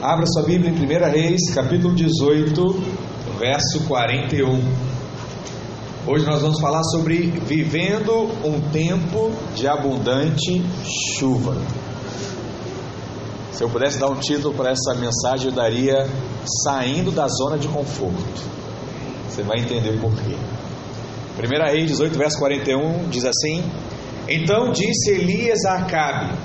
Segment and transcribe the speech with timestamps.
[0.00, 2.62] Abra sua Bíblia em 1 Reis, capítulo 18,
[3.36, 4.60] verso 41.
[6.06, 10.62] Hoje nós vamos falar sobre vivendo um tempo de abundante
[11.18, 11.56] chuva.
[13.50, 16.06] Se eu pudesse dar um título para essa mensagem, eu daria
[16.62, 18.40] Saindo da Zona de Conforto.
[19.28, 20.36] Você vai entender por quê.
[21.38, 23.64] 1 Reis 18, verso 41 diz assim:
[24.28, 26.38] Então disse Elias a Acabe: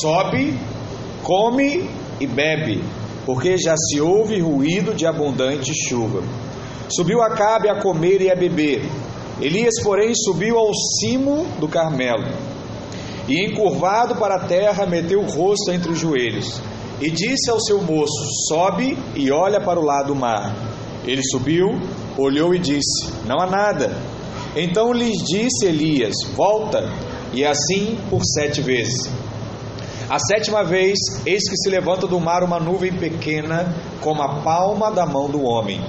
[0.00, 0.58] Sobe,
[1.22, 2.82] come e bebe,
[3.24, 6.22] porque já se ouve ruído de abundante chuva.
[6.88, 8.82] Subiu Acabe a comer e a beber.
[9.40, 12.32] Elias, porém, subiu ao cimo do Carmelo
[13.28, 16.60] e, encurvado para a terra, meteu o rosto entre os joelhos
[17.00, 20.54] e disse ao seu moço: Sobe e olha para o lado do mar.
[21.04, 21.66] Ele subiu,
[22.16, 23.96] olhou e disse: Não há nada.
[24.54, 26.88] Então lhes disse Elias: Volta,
[27.32, 29.10] e assim por sete vezes.
[30.08, 30.96] A sétima vez,
[31.26, 35.42] eis que se levanta do mar uma nuvem pequena, como a palma da mão do
[35.42, 35.80] homem.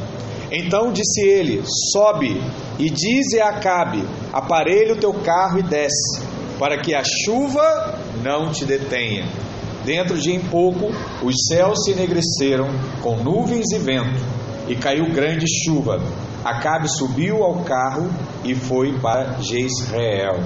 [0.52, 1.62] Então disse ele:
[1.94, 2.42] Sobe
[2.80, 6.20] e dize a Acabe: Aparelha o teu carro e desce,
[6.58, 9.28] para que a chuva não te detenha.
[9.86, 10.88] Dentro de em pouco,
[11.24, 12.68] os céus se enegreceram
[13.04, 14.20] com nuvens e vento,
[14.68, 16.02] e caiu grande chuva.
[16.48, 18.10] Acabe subiu ao carro
[18.46, 20.40] e foi para Jezreel.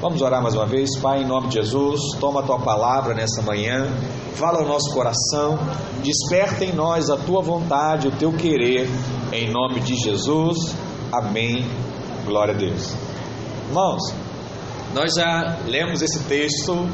[0.00, 2.00] Vamos orar mais uma vez, Pai, em nome de Jesus.
[2.20, 3.88] Toma a tua palavra nessa manhã,
[4.36, 5.58] fala ao nosso coração,
[6.04, 8.88] desperta em nós a tua vontade, o teu querer,
[9.32, 10.56] em nome de Jesus.
[11.10, 11.68] Amém.
[12.24, 12.94] Glória a Deus.
[13.66, 14.02] Irmãos,
[14.94, 16.88] nós já lemos esse texto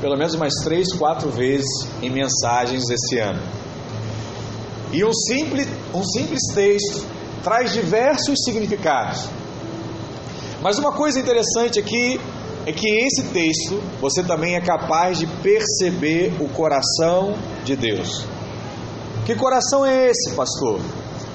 [0.00, 1.66] pelo menos umas três, quatro vezes
[2.00, 3.42] em mensagens esse ano.
[4.92, 9.28] E um simples, um simples texto traz diversos significados.
[10.62, 12.20] Mas uma coisa interessante aqui
[12.66, 18.26] é que esse texto você também é capaz de perceber o coração de Deus.
[19.24, 20.80] Que coração é esse, pastor?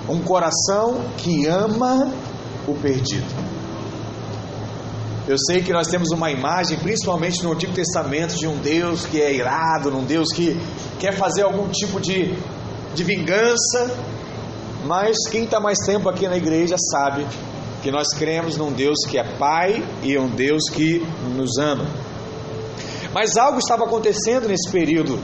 [0.08, 2.12] Um coração que ama
[2.67, 3.25] o perdido.
[5.28, 9.19] Eu sei que nós temos uma imagem, principalmente no Antigo Testamento, de um Deus que
[9.19, 10.56] é irado, um Deus que
[11.00, 12.38] quer fazer algum tipo de,
[12.94, 13.97] de vingança,
[14.85, 17.25] mas quem está mais tempo aqui na igreja sabe
[17.81, 21.00] que nós cremos num Deus que é Pai e um Deus que
[21.35, 21.85] nos ama.
[23.13, 25.19] Mas algo estava acontecendo nesse período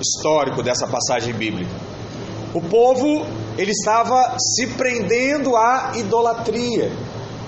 [0.00, 1.70] histórico dessa passagem bíblica.
[2.54, 3.26] O povo
[3.58, 6.90] ele estava se prendendo à idolatria.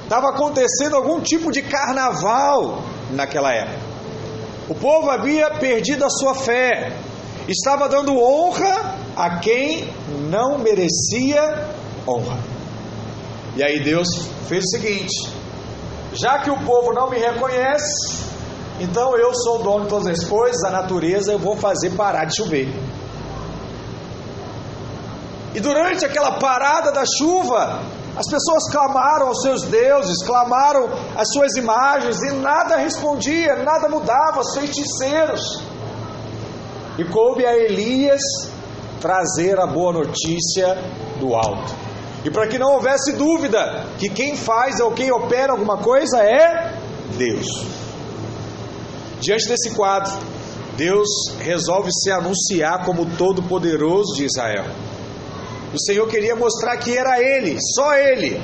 [0.02, 3.78] Estava acontecendo algum tipo de carnaval naquela época.
[4.68, 6.92] O povo havia perdido a sua fé.
[7.48, 9.88] Estava dando honra a quem
[10.30, 11.74] não merecia
[12.06, 12.38] honra.
[13.56, 14.08] E aí Deus
[14.48, 15.28] fez o seguinte:
[16.12, 18.24] já que o povo não me reconhece,
[18.78, 22.26] então eu sou o dono de todas as coisas, a natureza, eu vou fazer parar
[22.26, 22.68] de chover.
[25.52, 27.82] E durante aquela parada da chuva,
[28.16, 34.40] as pessoas clamaram aos seus deuses, clamaram às suas imagens e nada respondia, nada mudava,
[34.40, 35.40] os feiticeiros.
[36.96, 38.20] E coube a Elias
[39.00, 40.76] trazer a boa notícia
[41.18, 41.74] do alto.
[42.24, 46.78] E para que não houvesse dúvida que quem faz ou quem opera alguma coisa é
[47.16, 47.46] Deus.
[49.20, 50.12] Diante desse quadro,
[50.76, 51.08] Deus
[51.40, 54.64] resolve se anunciar como Todo-Poderoso de Israel.
[55.74, 58.40] O Senhor queria mostrar que era Ele, só Ele,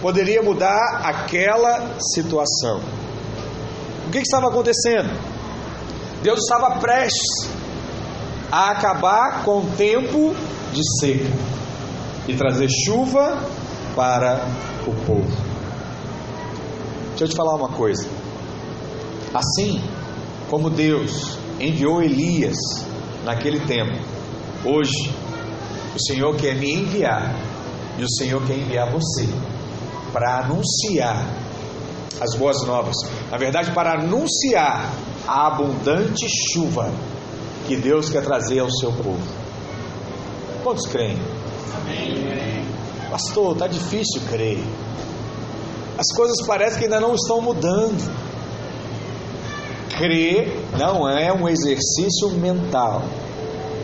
[0.00, 2.80] poderia mudar aquela situação.
[4.06, 5.10] O que, que estava acontecendo?
[6.22, 7.53] Deus estava prestes
[8.54, 10.32] a acabar com o tempo
[10.72, 11.28] de seca
[12.28, 13.36] e trazer chuva
[13.96, 14.46] para
[14.86, 15.36] o povo.
[17.08, 18.08] Deixa eu te falar uma coisa.
[19.34, 19.82] Assim
[20.48, 22.54] como Deus enviou Elias
[23.24, 23.98] naquele tempo,
[24.64, 25.12] hoje
[25.92, 27.34] o Senhor quer me enviar
[27.98, 29.28] e o Senhor quer enviar você
[30.12, 31.26] para anunciar
[32.20, 32.94] as boas novas.
[33.32, 34.92] Na verdade, para anunciar
[35.26, 36.92] a abundante chuva
[37.66, 39.22] que Deus quer trazer ao seu povo.
[40.62, 41.18] Quantos creem?
[43.10, 44.58] Pastor, está difícil crer.
[45.96, 48.12] As coisas parecem que ainda não estão mudando.
[49.96, 53.02] Crer não é um exercício mental.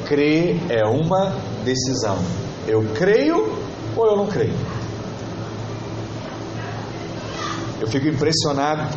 [0.06, 1.32] Crer é uma
[1.64, 2.18] decisão.
[2.66, 3.56] Eu creio
[3.96, 4.54] ou eu não creio?
[7.80, 8.96] Eu fico impressionado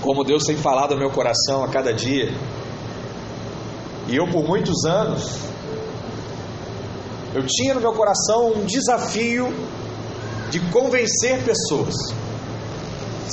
[0.00, 2.32] como Deus tem falado ao meu coração a cada dia.
[4.10, 5.38] E eu, por muitos anos,
[7.32, 9.54] eu tinha no meu coração um desafio
[10.50, 11.94] de convencer pessoas.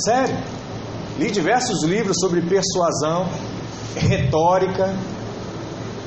[0.04, 0.38] Sério.
[1.18, 3.26] Li diversos livros sobre persuasão,
[3.96, 4.94] retórica.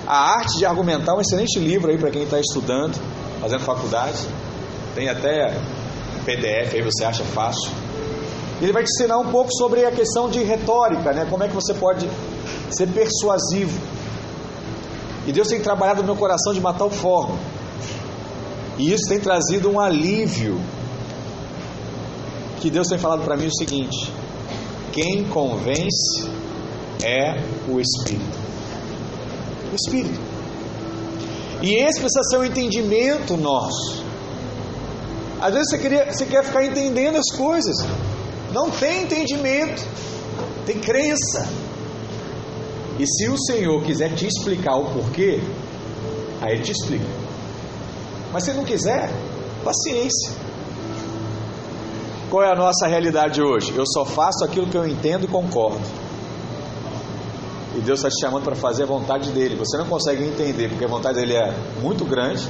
[0.08, 2.98] A Arte de Argumentar, um excelente livro aí para quem está estudando,
[3.42, 4.26] fazendo faculdade.
[4.96, 5.54] Tem até
[6.24, 7.70] PDF aí, você acha fácil.
[8.62, 11.28] Ele vai te ensinar um pouco sobre a questão de retórica, né?
[11.30, 12.10] Como é que você pode
[12.70, 13.78] ser persuasivo.
[15.28, 17.38] E Deus tem trabalhado no meu coração de uma tal forma.
[18.78, 20.60] E isso tem trazido um alívio.
[22.60, 24.12] Que Deus tem falado para mim o seguinte:
[24.92, 26.30] quem convence
[27.04, 28.40] é o Espírito.
[29.72, 30.20] O Espírito.
[31.62, 34.04] E esse precisa ser um entendimento nosso.
[35.40, 37.76] Às vezes você, queria, você quer ficar entendendo as coisas.
[38.52, 39.84] Não tem entendimento,
[40.66, 41.48] tem crença.
[43.00, 45.42] E se o Senhor quiser te explicar o porquê,
[46.42, 47.06] aí Ele te explica.
[48.32, 49.10] Mas se não quiser,
[49.64, 50.32] paciência.
[52.30, 53.74] Qual é a nossa realidade hoje?
[53.76, 55.82] Eu só faço aquilo que eu entendo e concordo.
[57.76, 59.56] E Deus está te chamando para fazer a vontade dele.
[59.56, 62.48] Você não consegue entender, porque a vontade dele é muito grande.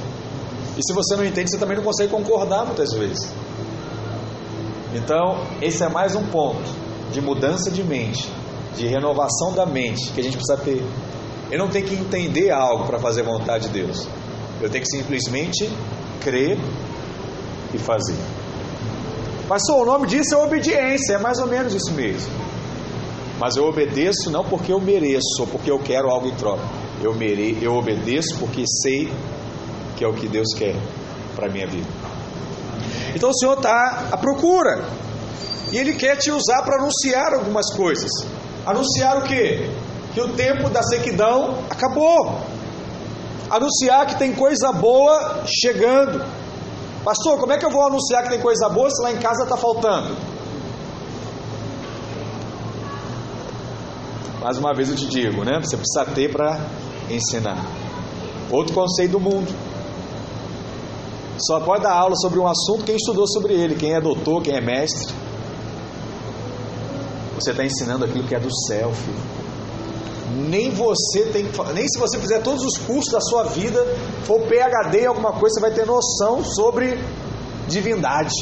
[0.76, 3.32] E se você não entende, você também não consegue concordar muitas vezes.
[4.94, 6.62] Então, esse é mais um ponto
[7.12, 8.28] de mudança de mente,
[8.76, 10.82] de renovação da mente que a gente precisa ter.
[11.50, 14.06] Eu não tenho que entender algo para fazer a vontade de Deus.
[14.60, 15.70] Eu tenho que simplesmente
[16.20, 16.58] crer
[17.74, 18.16] e fazer.
[19.48, 22.32] Pastor, o nome disso é obediência, é mais ou menos isso mesmo.
[23.38, 26.62] Mas eu obedeço não porque eu mereço ou porque eu quero algo em troca.
[27.02, 27.58] Eu, mere...
[27.60, 29.12] eu obedeço porque sei
[29.96, 30.76] que é o que Deus quer
[31.34, 31.88] para a minha vida.
[33.14, 34.84] Então o Senhor está à procura.
[35.72, 38.10] E Ele quer te usar para anunciar algumas coisas.
[38.66, 39.70] Anunciar o quê?
[40.14, 42.40] Que o tempo da sequidão acabou.
[43.50, 46.24] Anunciar que tem coisa boa chegando.
[47.04, 49.42] Pastor, como é que eu vou anunciar que tem coisa boa se lá em casa
[49.42, 50.16] está faltando?
[54.40, 55.60] Mais uma vez eu te digo, né?
[55.60, 56.68] Você precisa ter para
[57.10, 57.64] ensinar.
[58.50, 59.52] Outro conceito do mundo.
[61.38, 64.54] Só pode dar aula sobre um assunto quem estudou sobre ele, quem é doutor, quem
[64.54, 65.12] é mestre.
[67.42, 69.42] Você está ensinando aquilo que é do céu, filho.
[70.48, 71.44] Nem você tem
[71.74, 73.84] nem se você fizer todos os cursos da sua vida,
[74.24, 76.98] for PhD em alguma coisa, você vai ter noção sobre
[77.68, 78.32] divindade,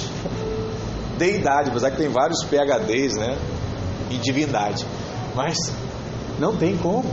[1.18, 1.70] deidade.
[1.70, 3.38] Apesar que tem vários PhDs, né,
[4.10, 4.86] em divindade,
[5.34, 5.56] mas
[6.38, 7.10] não tem como.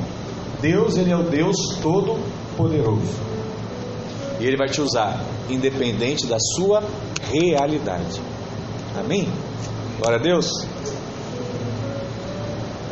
[0.62, 2.20] Deus, ele é o Deus todo
[2.58, 3.28] poderoso.
[4.40, 6.84] E ele vai te usar independente da sua
[7.32, 8.22] realidade.
[9.00, 9.32] Amém?
[10.00, 10.48] Glória a Deus.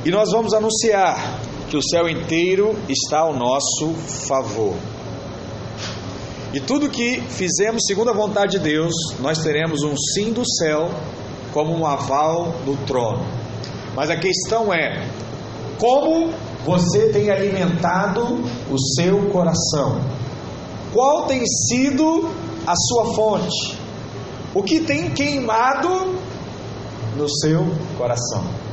[0.06, 3.92] E nós vamos anunciar que o céu inteiro está ao nosso
[4.28, 4.76] favor.
[6.54, 10.92] E tudo que fizemos segundo a vontade de Deus, nós teremos um sim do céu
[11.52, 13.26] como um aval do trono.
[13.96, 15.10] Mas a questão é:
[15.80, 16.32] como
[16.64, 20.00] você tem alimentado o seu coração?
[20.94, 22.30] Qual tem sido
[22.68, 23.76] a sua fonte?
[24.54, 26.16] O que tem queimado
[27.18, 27.66] no seu
[27.98, 28.65] coração?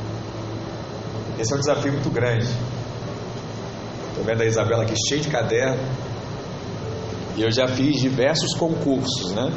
[1.39, 2.47] Esse é um desafio muito grande.
[4.09, 5.81] Estou vendo a Isabela aqui cheia de caderno.
[7.35, 9.51] E eu já fiz diversos concursos, né?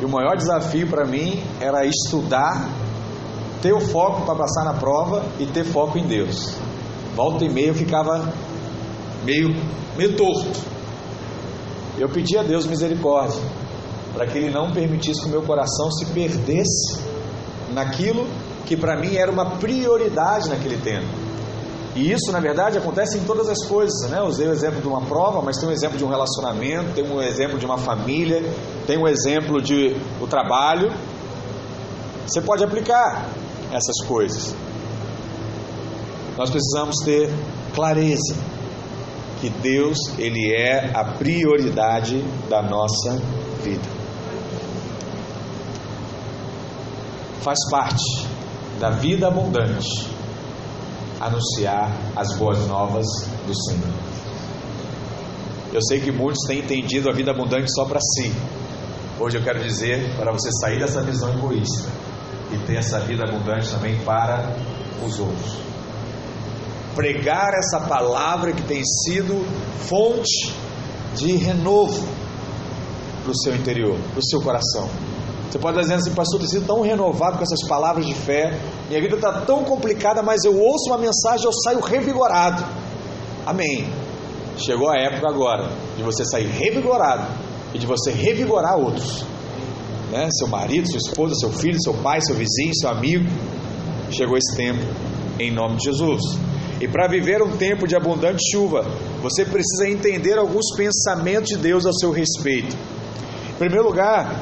[0.00, 2.68] E o maior desafio para mim era estudar,
[3.62, 6.56] ter o foco para passar na prova e ter foco em Deus.
[7.14, 8.32] Volta e meia eu ficava
[9.24, 9.54] meio,
[9.96, 10.60] meio torto.
[11.96, 13.40] Eu pedi a Deus misericórdia,
[14.12, 17.00] para que Ele não permitisse que o meu coração se perdesse
[17.72, 18.26] naquilo
[18.68, 21.08] que para mim era uma prioridade naquele tempo.
[21.96, 24.20] E isso, na verdade, acontece em todas as coisas, né?
[24.22, 27.20] Usei o exemplo de uma prova, mas tem um exemplo de um relacionamento, tem um
[27.20, 28.44] exemplo de uma família,
[28.86, 30.92] tem um exemplo de o trabalho.
[32.26, 33.30] Você pode aplicar
[33.72, 34.54] essas coisas.
[36.36, 37.32] Nós precisamos ter
[37.74, 38.36] clareza
[39.40, 43.16] que Deus ele é a prioridade da nossa
[43.62, 43.88] vida.
[47.40, 48.27] Faz parte
[48.78, 50.08] da vida abundante
[51.20, 53.06] anunciar as boas novas
[53.46, 53.92] do Senhor.
[55.72, 58.32] Eu sei que muitos têm entendido a vida abundante só para si.
[59.20, 61.88] Hoje eu quero dizer para você sair dessa visão egoísta
[62.52, 64.56] e ter essa vida abundante também para
[65.04, 65.58] os outros.
[66.94, 69.44] Pregar essa palavra que tem sido
[69.78, 70.54] fonte
[71.16, 72.06] de renovo
[73.22, 74.88] para o seu interior, para o seu coração.
[75.50, 79.00] Você pode estar dizendo assim, pastor, sido tão renovado com essas palavras de fé, minha
[79.00, 82.64] vida está tão complicada, mas eu ouço uma mensagem, eu saio revigorado.
[83.46, 83.88] Amém.
[84.58, 87.26] Chegou a época agora de você sair revigorado
[87.72, 89.24] e de você revigorar outros.
[90.10, 90.28] Né?
[90.32, 93.24] Seu marido, sua esposa, seu filho, seu pai, seu vizinho, seu amigo.
[94.10, 94.84] Chegou esse tempo,
[95.38, 96.22] em nome de Jesus.
[96.80, 98.86] E para viver um tempo de abundante chuva,
[99.22, 102.76] você precisa entender alguns pensamentos de Deus a seu respeito.
[103.50, 104.40] Em primeiro lugar,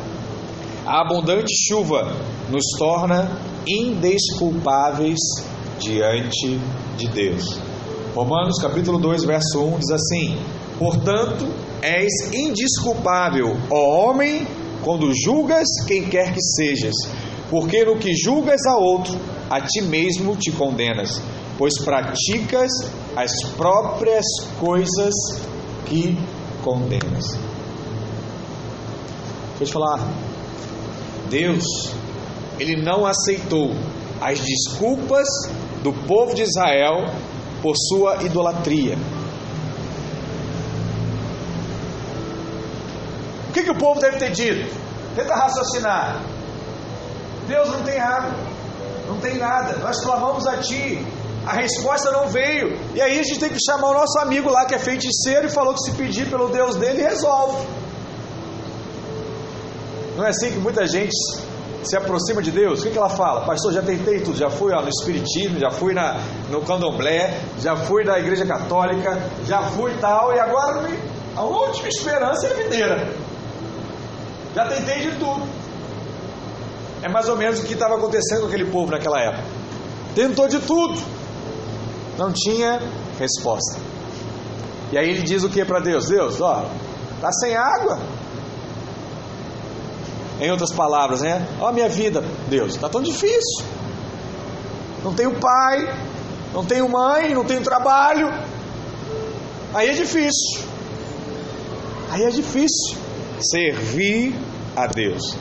[0.87, 2.12] a abundante chuva
[2.49, 3.28] nos torna
[3.66, 5.19] indesculpáveis
[5.81, 6.61] diante
[6.97, 7.59] de Deus.
[8.14, 10.38] Romanos capítulo 2, verso 1 diz assim:
[10.78, 11.45] Portanto,
[11.83, 14.47] és indisculpável, ó homem,
[14.85, 16.95] quando julgas quem quer que sejas,
[17.50, 19.19] porque no que julgas a outro,
[19.50, 21.21] a ti mesmo te condenas,
[21.59, 22.71] pois praticas
[23.16, 24.25] as próprias
[24.61, 25.14] coisas
[25.85, 26.16] que
[26.62, 27.37] condenas.
[29.59, 30.36] Deixa eu te falar,
[31.28, 31.64] Deus,
[32.59, 33.75] Ele não aceitou
[34.21, 35.26] as desculpas
[35.83, 37.12] do povo de Israel
[37.62, 38.97] por sua idolatria.
[43.49, 44.75] O que, que o povo deve ter dito?
[45.14, 46.23] Tenta raciocinar.
[47.47, 48.35] Deus não tem água,
[49.06, 49.78] não tem nada.
[49.78, 51.04] Nós clamamos a Ti,
[51.47, 52.76] a resposta não veio.
[52.95, 55.50] E aí a gente tem que chamar o nosso amigo lá que é feiticeiro e
[55.50, 57.66] falou que se pedir pelo Deus dele, resolve.
[60.16, 61.12] Não é assim que muita gente
[61.85, 62.80] se aproxima de Deus?
[62.80, 63.44] O que, que ela fala?
[63.44, 66.18] Pastor, já tentei tudo, já fui ó, no Espiritismo, já fui na,
[66.50, 70.88] no Candomblé, já fui na Igreja Católica, já fui tal, e agora
[71.37, 73.14] a última esperança é a videira.
[74.54, 75.46] Já tentei de tudo.
[77.02, 79.44] É mais ou menos o que estava acontecendo com aquele povo naquela época.
[80.14, 80.99] Tentou de tudo,
[82.16, 82.80] não tinha
[83.18, 83.78] resposta.
[84.90, 86.08] E aí ele diz o que para Deus?
[86.08, 86.64] Deus, ó,
[87.20, 87.99] tá sem água.
[90.40, 91.47] Em outras palavras, né?
[91.61, 93.64] Ó, minha vida, Deus, está tão difícil.
[95.02, 95.88] Não tenho pai,
[96.52, 98.28] não tenho mãe, não tenho trabalho.
[99.73, 100.62] Aí é difícil.
[102.11, 102.97] Aí é difícil
[103.40, 104.35] servir
[104.75, 105.37] a Deus.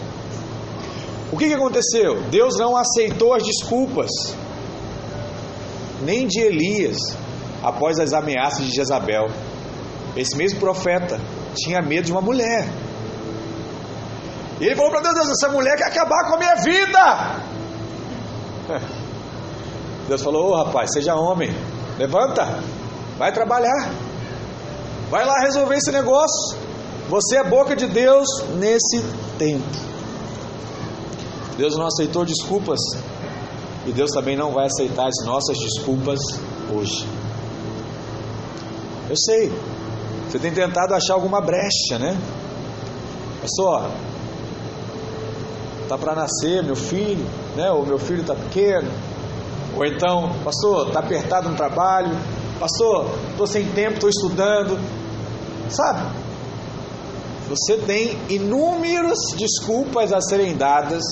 [1.32, 2.22] O que, que aconteceu?
[2.30, 4.10] Deus não aceitou as desculpas,
[6.02, 6.98] nem de Elias,
[7.62, 9.28] após as ameaças de Jezabel.
[10.16, 11.20] Esse mesmo profeta
[11.56, 12.70] tinha medo de uma mulher.
[14.60, 17.42] E ele falou para Deus: Deus, essa mulher quer acabar com a minha vida.
[20.08, 21.54] Deus falou: Ô oh, rapaz, seja homem,
[21.98, 22.46] levanta,
[23.18, 23.92] vai trabalhar,
[25.10, 26.58] vai lá resolver esse negócio.
[27.10, 29.04] Você é boca de Deus nesse
[29.38, 29.64] tempo.
[31.58, 32.80] Deus não aceitou desculpas
[33.86, 36.20] e Deus também não vai aceitar as nossas desculpas
[36.74, 37.08] hoje.
[39.10, 39.52] Eu sei,
[40.28, 42.18] você tem tentado achar alguma brecha, né?
[43.44, 43.92] É só,
[45.88, 47.26] tá para nascer meu filho,
[47.56, 47.72] né?
[47.72, 48.90] Ou meu filho está pequeno,
[49.76, 52.18] ou então, pastor, está apertado no trabalho,
[52.60, 54.80] pastor, estou sem tempo, estou estudando,
[55.70, 56.10] sabe?
[57.50, 61.04] Você tem inúmeras desculpas a serem dadas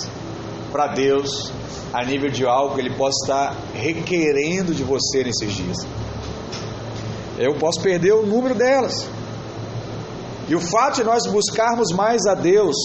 [0.72, 1.51] para Deus
[1.94, 5.77] a nível de algo que Ele possa estar requerendo de você nesses dias.
[7.38, 9.08] Eu posso perder o número delas.
[10.48, 12.75] E o fato de nós buscarmos mais a Deus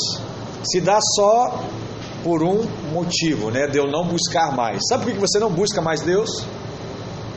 [0.62, 1.64] se dá só
[2.22, 3.66] por um motivo, né?
[3.66, 4.80] De eu não buscar mais.
[4.88, 6.44] Sabe por que você não busca mais Deus?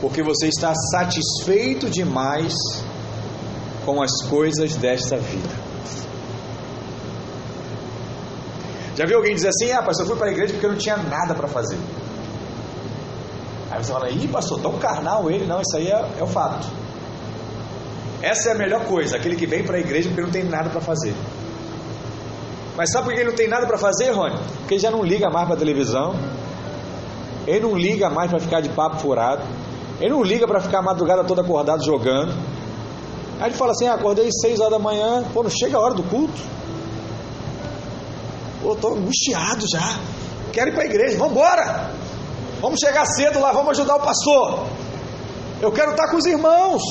[0.00, 2.54] Porque você está satisfeito demais
[3.84, 5.62] com as coisas desta vida.
[8.96, 10.78] Já viu alguém dizer assim, ah, pastor, eu fui para a igreja porque eu não
[10.78, 11.78] tinha nada para fazer.
[13.70, 15.46] Aí você fala, ih, pastor, tão carnal ele.
[15.46, 16.66] Não, isso aí é, é o fato.
[18.20, 20.68] Essa é a melhor coisa, aquele que vem para a igreja porque não tem nada
[20.68, 21.14] para fazer.
[22.76, 24.36] Mas sabe por que ele não tem nada para fazer, Rony?
[24.58, 26.14] Porque ele já não liga mais para a televisão.
[27.46, 29.42] Ele não liga mais para ficar de papo furado.
[30.00, 32.32] Ele não liga para ficar a madrugada toda acordado jogando.
[33.40, 35.94] Aí ele fala assim: ah, acordei 6 horas da manhã, pô, não chega a hora
[35.94, 36.40] do culto.
[38.62, 39.98] Pô, estou angustiado já.
[40.52, 41.90] Quero ir para a igreja, vamos embora.
[42.60, 44.66] Vamos chegar cedo lá, vamos ajudar o pastor.
[45.60, 46.82] Eu quero estar com os irmãos.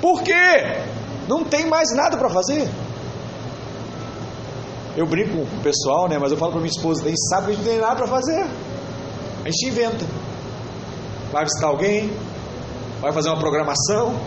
[0.00, 0.82] Por quê?
[1.28, 2.68] Não tem mais nada para fazer.
[4.96, 6.18] Eu brinco com o pessoal, né?
[6.18, 8.46] Mas eu falo para minha esposa, tem sábado a gente não tem nada para fazer.
[9.44, 10.06] A gente inventa.
[11.30, 12.10] Vai visitar alguém,
[13.00, 14.18] vai fazer uma programação.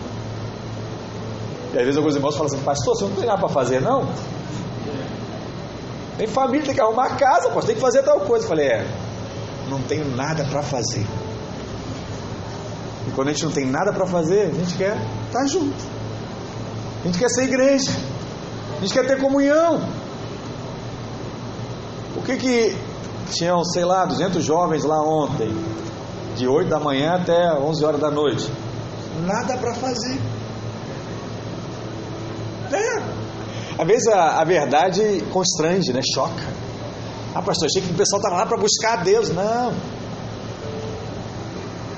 [1.72, 4.08] E às vezes alguns irmãos falam assim, pastor, você não tem nada para fazer, não?
[6.16, 8.44] Tem família, tem que arrumar a casa, pô, tem que fazer tal coisa.
[8.44, 8.86] Eu falei, é,
[9.68, 11.04] não tenho nada para fazer.
[13.08, 14.96] E quando a gente não tem nada para fazer, a gente quer
[15.26, 15.82] estar junto.
[17.02, 17.90] A gente quer ser igreja.
[18.76, 19.80] A gente quer ter comunhão.
[22.30, 22.76] Que que
[23.32, 25.52] tinham, sei lá, 200 jovens lá ontem,
[26.36, 28.48] de 8 da manhã até 11 horas da noite?
[29.26, 30.20] Nada para fazer.
[32.72, 33.02] É,
[33.82, 36.00] às vezes a, a verdade constrange, né?
[36.14, 36.60] Choca.
[37.34, 39.30] Ah, pastor, achei que o pessoal estava lá para buscar a Deus.
[39.30, 39.72] Não.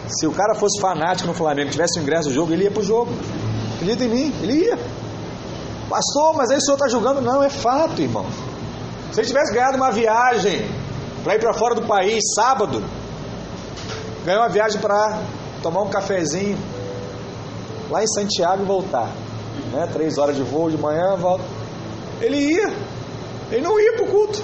[0.09, 2.83] Se o cara fosse fanático no Flamengo, tivesse o ingresso do jogo, ele ia pro
[2.83, 3.13] jogo.
[3.75, 4.79] Acredita em mim, ele ia.
[5.91, 7.21] Pastor, mas aí o senhor está julgando?
[7.21, 8.25] Não, é fato, irmão.
[9.13, 10.67] Se ele tivesse ganhado uma viagem
[11.23, 12.83] para ir para fora do país, sábado,
[14.25, 15.21] ganhou uma viagem para
[15.63, 16.59] tomar um cafezinho
[17.91, 19.13] lá em Santiago e voltar.
[19.71, 19.87] Né?
[19.93, 21.45] Três horas de voo de manhã, volta.
[22.23, 22.73] Ele ia.
[23.51, 24.43] Ele não ia para o culto.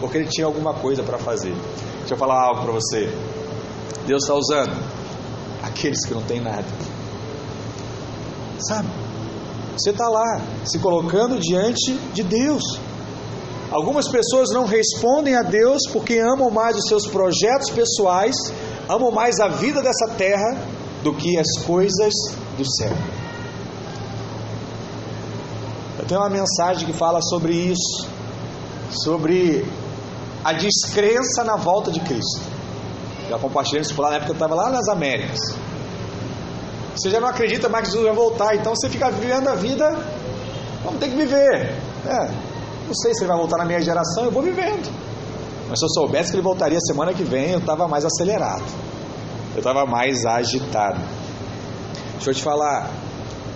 [0.00, 1.54] Porque ele tinha alguma coisa para fazer.
[2.00, 3.10] Deixa eu falar algo para você.
[4.06, 4.76] Deus está usando
[5.62, 6.64] aqueles que não têm nada.
[8.68, 8.88] Sabe?
[9.78, 12.62] Você está lá, se colocando diante de Deus.
[13.70, 18.34] Algumas pessoas não respondem a Deus porque amam mais os seus projetos pessoais,
[18.88, 20.58] amam mais a vida dessa terra
[21.04, 22.12] do que as coisas
[22.58, 22.92] do céu.
[25.98, 28.08] Eu tenho uma mensagem que fala sobre isso,
[28.90, 29.64] sobre
[30.42, 32.40] a descrença na volta de Cristo.
[33.28, 35.38] Já compartilhei isso lá na época que eu estava lá nas Américas.
[36.96, 39.88] Você já não acredita mais que Jesus vai voltar, então você fica vivendo a vida,
[40.82, 41.76] vamos ter que viver.
[42.04, 42.49] É,
[42.90, 44.90] não sei se ele vai voltar na minha geração, eu vou vivendo.
[45.68, 48.64] Mas se eu soubesse que ele voltaria semana que vem, eu estava mais acelerado.
[49.54, 51.00] Eu estava mais agitado.
[52.14, 52.90] Deixa eu te falar,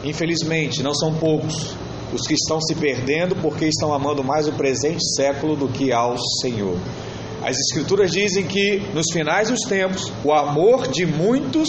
[0.05, 1.75] infelizmente, não são poucos
[2.13, 6.17] os que estão se perdendo porque estão amando mais o presente século do que ao
[6.41, 6.79] Senhor.
[7.45, 11.69] As Escrituras dizem que nos finais dos tempos o amor de muitos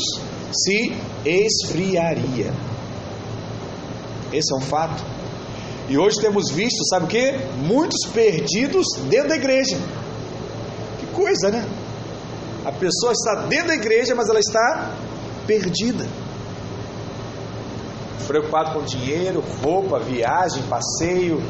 [0.52, 0.94] se
[1.26, 2.54] esfriaria.
[4.32, 5.15] Esse é um fato.
[5.88, 7.32] E hoje temos visto, sabe o que?
[7.58, 9.78] Muitos perdidos dentro da igreja.
[11.00, 11.68] Que coisa, né?
[12.66, 14.96] A pessoa está dentro da igreja, mas ela está
[15.46, 16.08] perdida.
[18.26, 21.44] Preocupado com dinheiro, roupa, viagem, passeio,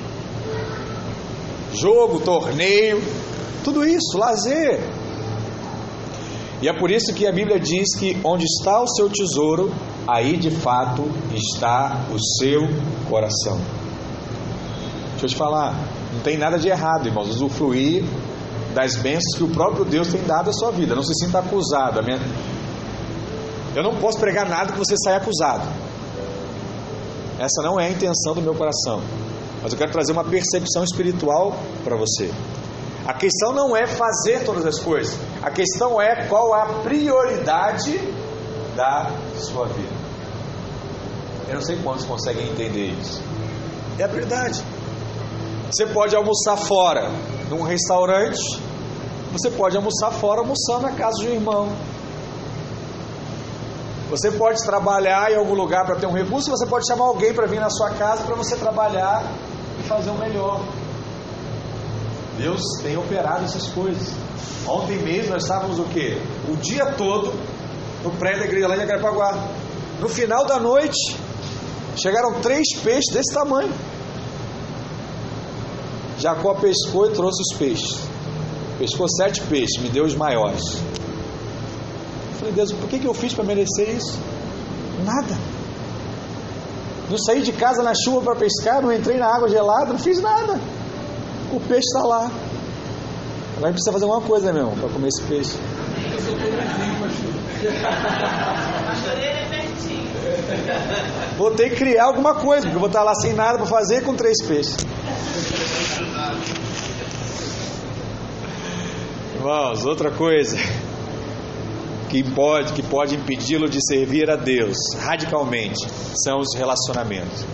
[1.74, 3.02] jogo, torneio,
[3.64, 4.82] tudo isso, lazer.
[6.62, 9.72] E é por isso que a Bíblia diz que onde está o seu tesouro,
[10.06, 12.62] aí de fato está o seu
[13.10, 13.85] coração.
[15.26, 15.74] Deixa eu te falar,
[16.14, 18.04] não tem nada de errado, irmãos, usufruir
[18.76, 20.94] das bênçãos que o próprio Deus tem dado à sua vida.
[20.94, 22.04] Não se sinta acusado.
[22.04, 22.20] Minha...
[23.76, 25.68] Eu não posso pregar nada que você saia acusado.
[27.40, 29.02] Essa não é a intenção do meu coração.
[29.64, 32.30] Mas eu quero trazer uma percepção espiritual para você.
[33.08, 35.18] A questão não é fazer todas as coisas.
[35.42, 37.98] A questão é qual a prioridade
[38.76, 39.96] da sua vida.
[41.48, 43.20] Eu não sei quantos conseguem entender isso.
[43.98, 44.64] É a prioridade.
[45.72, 47.10] Você pode almoçar fora,
[47.50, 48.42] num restaurante.
[49.32, 51.70] Você pode almoçar fora, almoçando na casa de um irmão.
[54.10, 56.52] Você pode trabalhar em algum lugar para ter um recurso.
[56.52, 59.24] Você pode chamar alguém para vir na sua casa para você trabalhar
[59.80, 60.62] e fazer o melhor.
[62.38, 64.14] Deus tem operado essas coisas.
[64.68, 66.22] Ontem mesmo nós estávamos o quê?
[66.50, 67.34] O dia todo
[68.04, 69.48] no prédio da igreja lá em Acarapaguá.
[70.00, 71.18] No final da noite,
[72.02, 73.74] chegaram três peixes desse tamanho.
[76.18, 78.00] Jacó pescou e trouxe os peixes.
[78.80, 80.64] Pescou sete peixes, me deu os maiores.
[82.34, 84.18] Eu falei, Deus, por que, que eu fiz para merecer isso?
[85.04, 85.38] Nada.
[87.10, 90.20] Não saí de casa na chuva para pescar, não entrei na água gelada, não fiz
[90.22, 90.60] nada.
[91.52, 92.32] O peixe está lá.
[93.58, 95.58] Agora a gente precisa fazer uma coisa, meu irmão, para comer esse peixe.
[101.38, 104.02] Vou ter que criar alguma coisa, porque eu vou estar lá sem nada para fazer
[104.04, 104.78] com três peixes.
[109.36, 110.58] Irmãos, outra coisa
[112.10, 115.86] que pode, que pode impedi-lo de servir a Deus radicalmente
[116.24, 117.46] são os relacionamentos.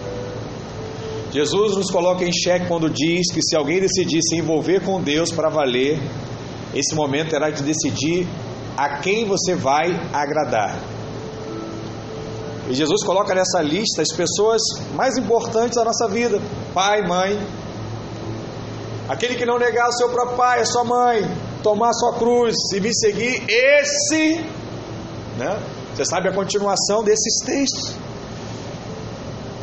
[1.32, 5.32] Jesus nos coloca em xeque quando diz que se alguém decidir se envolver com Deus
[5.32, 6.00] para valer,
[6.76, 8.28] esse momento terá de decidir
[8.78, 10.78] a quem você vai agradar.
[12.70, 14.62] E Jesus coloca nessa lista as pessoas
[14.94, 16.40] mais importantes da nossa vida:
[16.74, 17.40] pai, mãe.
[19.12, 21.30] Aquele que não negar o seu próprio pai, a sua mãe,
[21.62, 24.38] tomar a sua cruz e me seguir, esse,
[25.38, 25.62] né?
[25.94, 27.94] Você sabe a continuação desses textos.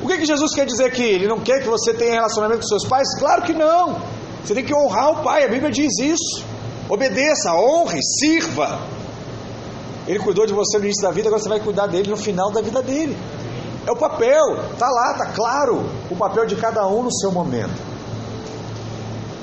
[0.02, 1.02] O que, que Jesus quer dizer aqui?
[1.02, 3.08] Ele não quer que você tenha relacionamento com seus pais?
[3.18, 3.98] Claro que não.
[4.44, 6.44] Você tem que honrar o pai, a Bíblia diz isso.
[6.86, 8.80] Obedeça, honre, sirva.
[10.06, 12.52] Ele cuidou de você no início da vida, agora você vai cuidar dele no final
[12.52, 13.16] da vida dele.
[13.86, 14.44] É o papel,
[14.78, 17.87] tá lá, tá claro, o papel de cada um no seu momento.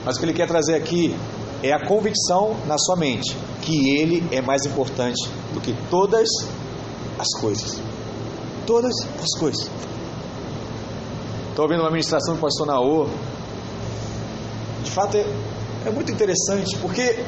[0.06, 1.16] Mas o que ele quer trazer aqui
[1.64, 6.30] é a convicção na sua mente que ele é mais importante do que todas
[7.18, 7.82] as coisas.
[8.68, 9.70] Todas as coisas.
[11.50, 13.08] Estou ouvindo uma ministração do pastor Naô.
[14.84, 15.26] De fato, é,
[15.86, 17.24] é muito interessante, porque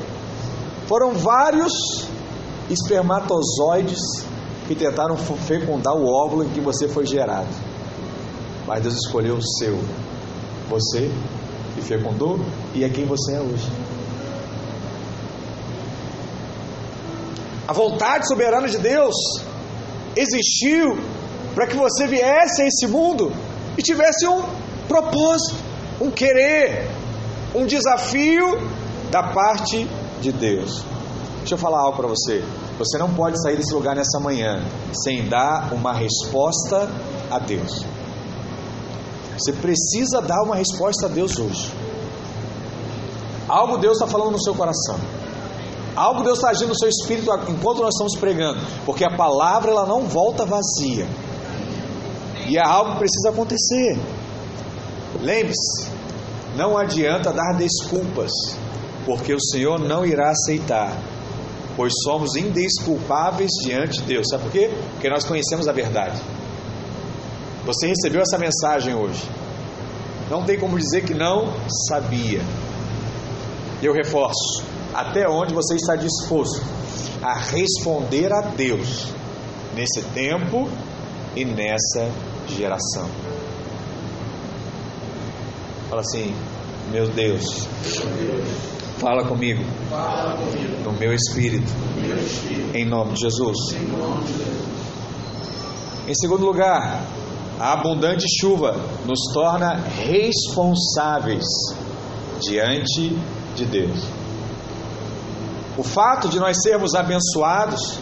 [0.85, 2.07] foram vários
[2.69, 3.99] espermatozoides
[4.67, 7.47] que tentaram fecundar o óvulo em que você foi gerado.
[8.67, 9.79] Mas Deus escolheu o seu.
[10.69, 11.09] Você
[11.77, 12.39] que fecundou
[12.73, 13.69] e é quem você é hoje.
[17.67, 19.13] A vontade soberana de Deus
[20.15, 20.97] existiu
[21.53, 23.31] para que você viesse a esse mundo
[23.77, 24.41] e tivesse um
[24.87, 25.55] propósito,
[26.01, 26.89] um querer,
[27.53, 28.59] um desafio
[29.11, 29.87] da parte
[30.21, 30.83] de Deus.
[31.39, 32.43] Deixa eu falar algo para você.
[32.79, 34.63] Você não pode sair desse lugar nessa manhã
[35.03, 36.89] sem dar uma resposta
[37.29, 37.96] a Deus.
[39.37, 41.71] Você precisa dar uma resposta a Deus hoje.
[43.47, 44.99] Algo Deus está falando no seu coração.
[45.95, 48.59] Algo Deus está agindo no seu espírito enquanto nós estamos pregando.
[48.85, 51.07] Porque a palavra ela não volta vazia.
[52.47, 53.99] E é algo que precisa acontecer.
[55.21, 55.87] Lembre-se,
[56.55, 58.31] não adianta dar desculpas,
[59.05, 60.95] porque o Senhor não irá aceitar,
[61.75, 64.27] pois somos indesculpáveis diante de Deus.
[64.29, 64.71] Sabe por quê?
[64.93, 66.21] Porque nós conhecemos a verdade.
[67.67, 69.21] Você recebeu essa mensagem hoje.
[70.31, 71.51] Não tem como dizer que não
[71.89, 72.39] sabia.
[73.83, 76.61] Eu reforço: até onde você está disposto
[77.21, 79.07] a responder a Deus
[79.75, 80.69] nesse tempo
[81.35, 82.09] e nessa
[82.47, 83.09] geração.
[85.89, 86.33] Fala assim,
[86.89, 87.67] meu Deus,
[88.97, 89.63] fala comigo,
[90.85, 91.69] no meu espírito,
[92.73, 93.57] em nome de Jesus.
[96.07, 97.05] Em segundo lugar,
[97.59, 101.43] a abundante chuva nos torna responsáveis
[102.39, 103.17] diante
[103.55, 103.99] de Deus.
[105.77, 107.99] O fato de nós sermos abençoados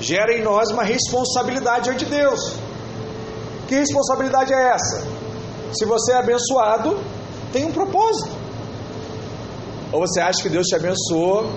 [0.00, 2.54] gera em nós uma responsabilidade diante de Deus.
[3.68, 5.06] Que responsabilidade é essa?
[5.72, 6.98] Se você é abençoado,
[7.52, 8.30] tem um propósito.
[9.92, 11.50] Ou você acha que Deus te abençoou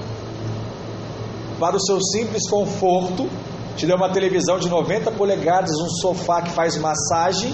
[1.59, 3.29] para o seu simples conforto,
[3.75, 7.53] te deu uma televisão de 90 polegadas, um sofá que faz massagem,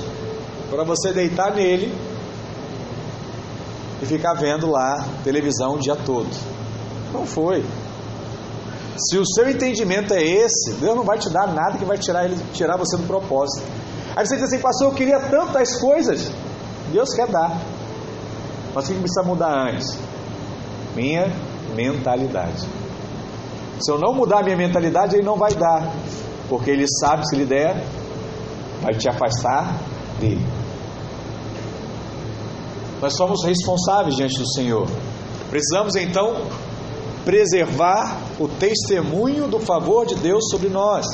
[0.69, 1.93] para você deitar nele
[4.01, 6.29] e ficar vendo lá televisão o dia todo.
[7.11, 7.63] Não foi.
[8.97, 12.25] Se o seu entendimento é esse, Deus não vai te dar nada que vai tirar,
[12.25, 13.65] ele, tirar você do propósito.
[14.15, 16.31] Aí você diz assim, pastor, eu queria tantas coisas.
[16.91, 17.59] Deus quer dar.
[18.73, 19.97] Mas o que precisa mudar antes?
[20.95, 21.31] Minha
[21.75, 22.67] mentalidade.
[23.79, 25.91] Se eu não mudar a minha mentalidade, ele não vai dar.
[26.51, 27.81] Porque ele sabe, se ele der,
[28.81, 29.79] vai te afastar
[30.19, 30.45] dele.
[33.01, 34.85] Nós somos responsáveis diante do Senhor.
[35.49, 36.47] Precisamos então
[37.23, 41.05] preservar o testemunho do favor de Deus sobre nós.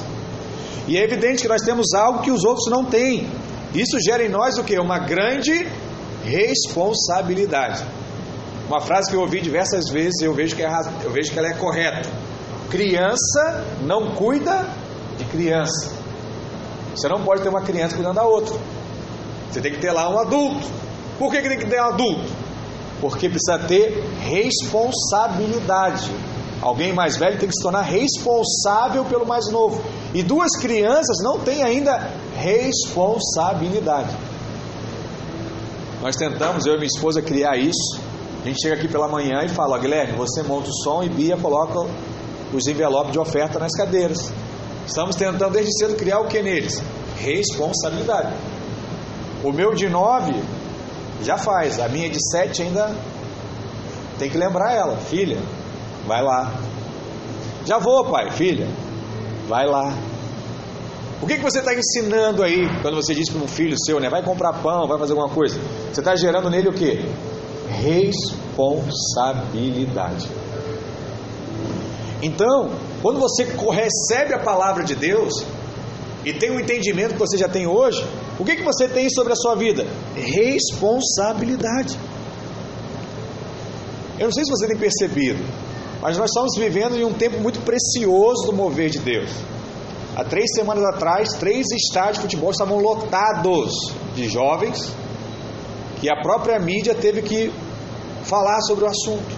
[0.88, 3.30] E é evidente que nós temos algo que os outros não têm.
[3.76, 4.80] Isso gera em nós o que?
[4.80, 5.67] Uma grande
[6.26, 7.86] responsabilidade.
[8.67, 10.69] Uma frase que eu ouvi diversas vezes, eu vejo que, é,
[11.04, 12.10] eu vejo que ela é correta.
[12.71, 14.87] Criança não cuida
[15.38, 15.91] criança.
[16.95, 18.56] Você não pode ter uma criança cuidando da outra.
[19.52, 20.67] Você tem que ter lá um adulto.
[21.19, 22.26] Por que, que tem que ter um adulto?
[23.00, 26.12] Porque precisa ter responsabilidade.
[26.60, 29.84] Alguém mais velho tem que se tornar responsável pelo mais novo.
[30.13, 34.10] E duas crianças não têm ainda responsabilidade.
[36.02, 38.00] Nós tentamos, eu e minha esposa, criar isso.
[38.41, 41.38] A gente chega aqui pela manhã e fala: Guilherme, você monta o som e Bia
[41.38, 41.88] coloca
[42.54, 44.32] os envelopes de oferta nas cadeiras.
[44.88, 46.82] Estamos tentando desde cedo criar o que neles?
[47.17, 48.34] Responsabilidade.
[49.43, 50.34] O meu de nove
[51.21, 52.95] já faz, a minha de sete ainda
[54.17, 55.39] tem que lembrar ela, filha,
[56.08, 56.54] vai lá.
[57.65, 58.69] Já vou, pai, filha,
[59.47, 59.93] vai lá.
[61.21, 64.10] O que, que você está ensinando aí quando você diz para um filho seu, né?
[64.10, 65.60] Vai comprar pão, vai fazer alguma coisa?
[65.91, 67.06] Você está gerando nele o que?
[67.67, 70.30] Responsabilidade.
[72.21, 75.45] Então, quando você recebe a palavra de Deus
[76.25, 78.05] e tem o entendimento que você já tem hoje,
[78.39, 79.86] o que, que você tem sobre a sua vida?
[80.15, 81.97] Responsabilidade.
[84.19, 85.43] Eu não sei se você tem percebido,
[86.01, 89.29] mas nós estamos vivendo em um tempo muito precioso do mover de Deus.
[90.15, 94.91] Há três semanas atrás, três estádios de futebol estavam lotados de jovens
[96.01, 97.51] que a própria mídia teve que
[98.23, 99.36] falar sobre o assunto.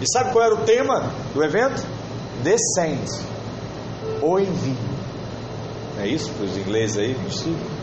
[0.00, 1.97] E sabe qual era o tema do evento?
[2.42, 3.04] Descend,
[4.22, 4.76] o envio.
[5.98, 7.16] É isso para os ingleses aí?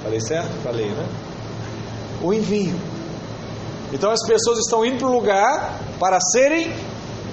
[0.01, 0.51] Falei certo?
[0.63, 1.05] Falei, né?
[2.21, 2.75] O envio.
[3.91, 6.73] Então as pessoas estão indo para o lugar para serem,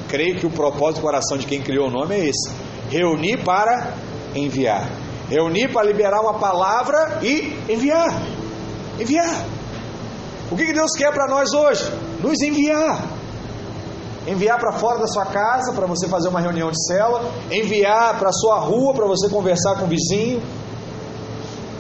[0.09, 2.51] creio que o propósito do coração de quem criou o nome é esse:
[2.91, 3.95] reunir para
[4.35, 4.91] enviar.
[5.29, 8.23] Reunir para liberar uma palavra e enviar.
[9.01, 9.47] Enviar.
[10.51, 11.91] O que Deus quer para nós hoje?
[12.21, 13.09] Nos enviar.
[14.27, 18.29] Enviar para fora da sua casa para você fazer uma reunião de célula, enviar para
[18.29, 20.43] a sua rua para você conversar com o vizinho,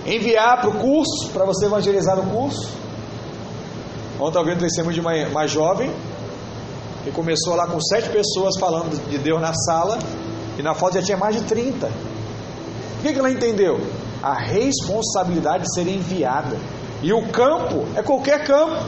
[0.07, 2.69] enviar para o curso para você evangelizar no curso.
[4.21, 5.93] Ontem alguém testemunho de uma, uma jovem
[7.05, 9.99] que começou lá com sete pessoas falando de Deus na sala
[10.59, 11.87] e na foto já tinha mais de 30.
[11.87, 13.81] O que, que ela entendeu?
[14.23, 16.57] A responsabilidade de ser enviada.
[17.03, 18.85] E o campo é qualquer campo.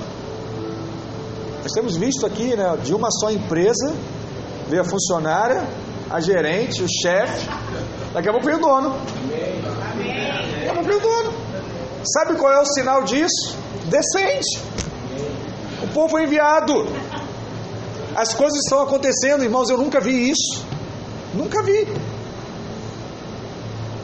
[1.65, 3.95] Nós temos visto aqui, né, de uma só empresa,
[4.69, 5.67] veio a funcionária,
[6.11, 7.49] a gerente, o chefe,
[8.13, 8.91] daqui a pouco veio o dono.
[8.91, 11.33] Daqui a pouco veio o dono.
[12.05, 13.57] Sabe qual é o sinal disso?
[13.87, 14.61] Descende.
[15.83, 16.87] O povo foi enviado.
[18.15, 20.63] As coisas estão acontecendo, irmãos, eu nunca vi isso.
[21.33, 21.85] Nunca vi.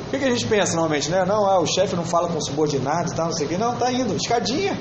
[0.06, 1.26] O que, que a gente pensa normalmente, né?
[1.26, 3.58] Não, ah, o chefe não fala com o subordinado e tal, não sei o que.
[3.58, 4.78] Não, tá indo, escadinha.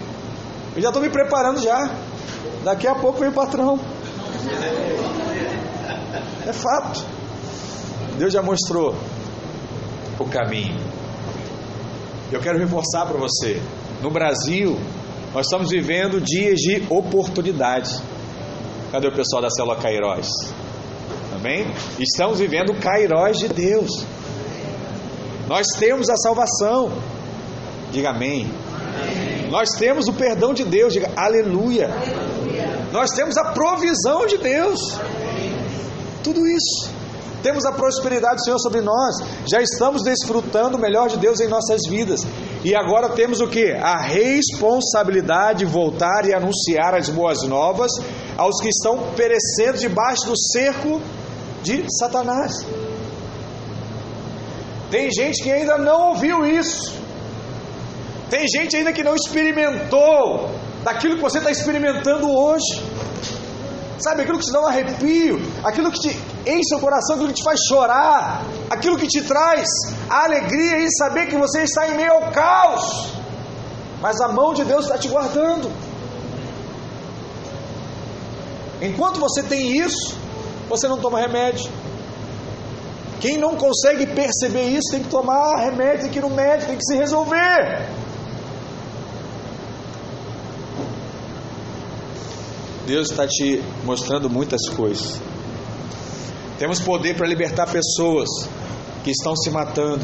[0.77, 1.93] Eu já estou me preparando já.
[2.69, 3.79] Daqui a pouco vem o patrão.
[6.45, 7.03] É fato.
[8.15, 8.93] Deus já mostrou
[10.19, 10.79] o caminho.
[12.31, 13.59] Eu quero reforçar para você.
[14.03, 14.77] No Brasil,
[15.33, 17.99] nós estamos vivendo dias de oportunidade.
[18.91, 20.29] Cadê o pessoal da célula Cairós?
[21.33, 21.65] Amém?
[21.97, 24.05] Estamos vivendo o de Deus.
[25.47, 26.91] Nós temos a salvação.
[27.91, 28.45] Diga amém.
[28.45, 29.49] amém.
[29.49, 30.93] Nós temos o perdão de Deus.
[30.93, 31.87] Diga aleluia.
[31.87, 32.18] aleluia.
[32.91, 34.79] Nós temos a provisão de Deus.
[36.23, 36.99] Tudo isso.
[37.41, 39.15] Temos a prosperidade do Senhor sobre nós.
[39.49, 42.21] Já estamos desfrutando o melhor de Deus em nossas vidas.
[42.63, 43.71] E agora temos o que?
[43.71, 47.91] A responsabilidade de voltar e anunciar as boas novas
[48.37, 51.01] aos que estão perecendo debaixo do cerco
[51.63, 52.51] de Satanás.
[54.91, 56.93] Tem gente que ainda não ouviu isso.
[58.29, 60.49] Tem gente ainda que não experimentou
[60.83, 62.83] daquilo que você está experimentando hoje.
[63.99, 66.09] Sabe, aquilo que te dá um arrepio, aquilo que te
[66.45, 69.67] enche o coração, aquilo que te faz chorar, aquilo que te traz
[70.09, 73.09] a alegria em saber que você está em meio ao caos,
[73.99, 75.69] mas a mão de Deus está te guardando.
[78.81, 80.15] Enquanto você tem isso,
[80.69, 81.69] você não toma remédio.
[83.19, 86.77] Quem não consegue perceber isso tem que tomar remédio, tem que ir no médico, tem
[86.77, 87.89] que se resolver.
[92.89, 95.21] Deus está te mostrando muitas coisas.
[96.57, 98.27] Temos poder para libertar pessoas
[99.03, 100.03] que estão se matando.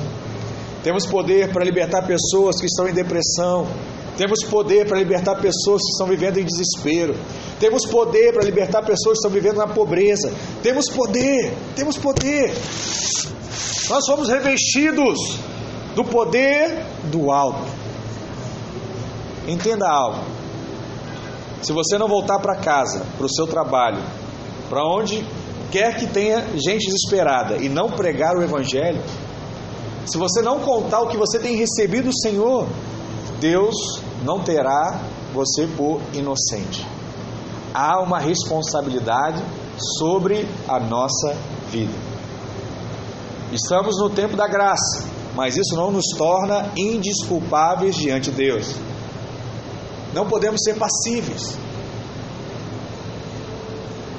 [0.83, 3.67] Temos poder para libertar pessoas que estão em depressão.
[4.15, 7.15] Temos poder para libertar pessoas que estão vivendo em desespero.
[7.59, 10.31] Temos poder para libertar pessoas que estão vivendo na pobreza.
[10.61, 12.53] Temos poder, temos poder.
[13.89, 15.17] Nós somos revestidos
[15.95, 17.65] do poder do alto.
[19.47, 20.34] Entenda algo.
[21.65, 23.97] Se você não voltar para casa, para o seu trabalho,
[24.69, 25.25] para onde
[25.71, 29.01] quer que tenha gente desesperada e não pregar o Evangelho,
[30.05, 32.67] se você não contar o que você tem recebido do Senhor,
[33.39, 33.75] Deus
[34.23, 35.01] não terá
[35.33, 36.85] você por inocente.
[37.73, 39.43] Há uma responsabilidade
[39.97, 41.35] sobre a nossa
[41.71, 41.93] vida.
[43.51, 48.75] Estamos no tempo da graça, mas isso não nos torna indisculpáveis diante de Deus.
[50.15, 51.57] Não podemos ser passíveis.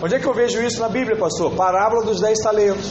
[0.02, 1.52] Onde é que eu vejo isso na Bíblia, pastor?
[1.52, 2.90] Parábola dos dez talentos.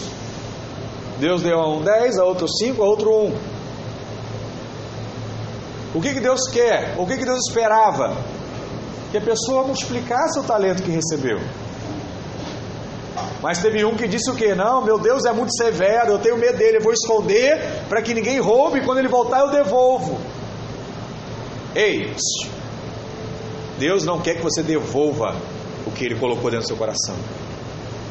[1.20, 3.38] Deus deu a um dez, a outro cinco, a outro um.
[5.94, 6.96] O que, que Deus quer?
[6.98, 8.18] O que, que Deus esperava?
[9.12, 11.40] Que a pessoa multiplicasse o talento que recebeu.
[13.40, 14.56] Mas teve um que disse o que?
[14.56, 18.16] Não, meu Deus é muito severo, eu tenho medo dele, eu vou esconder para que
[18.16, 20.20] ninguém roube, e quando ele voltar eu devolvo.
[21.76, 22.12] Ei,
[23.78, 25.36] Deus não quer que você devolva
[25.86, 27.16] o que ele colocou dentro do seu coração.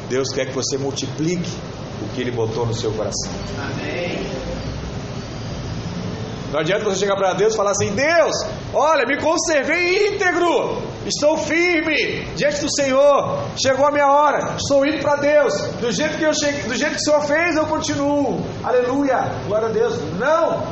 [0.09, 1.49] Deus quer que você multiplique
[2.01, 3.31] o que ele botou no seu coração.
[3.57, 4.19] Amém.
[6.51, 8.33] Não adianta você chegar para Deus e falar assim: Deus,
[8.73, 13.43] olha, me conservei íntegro, estou firme diante do Senhor.
[13.61, 15.53] Chegou a minha hora, estou indo para Deus.
[15.81, 18.45] Do jeito que eu cheguei, do jeito que o Senhor fez, eu continuo.
[18.63, 19.95] Aleluia, glória a Deus.
[20.19, 20.63] Não.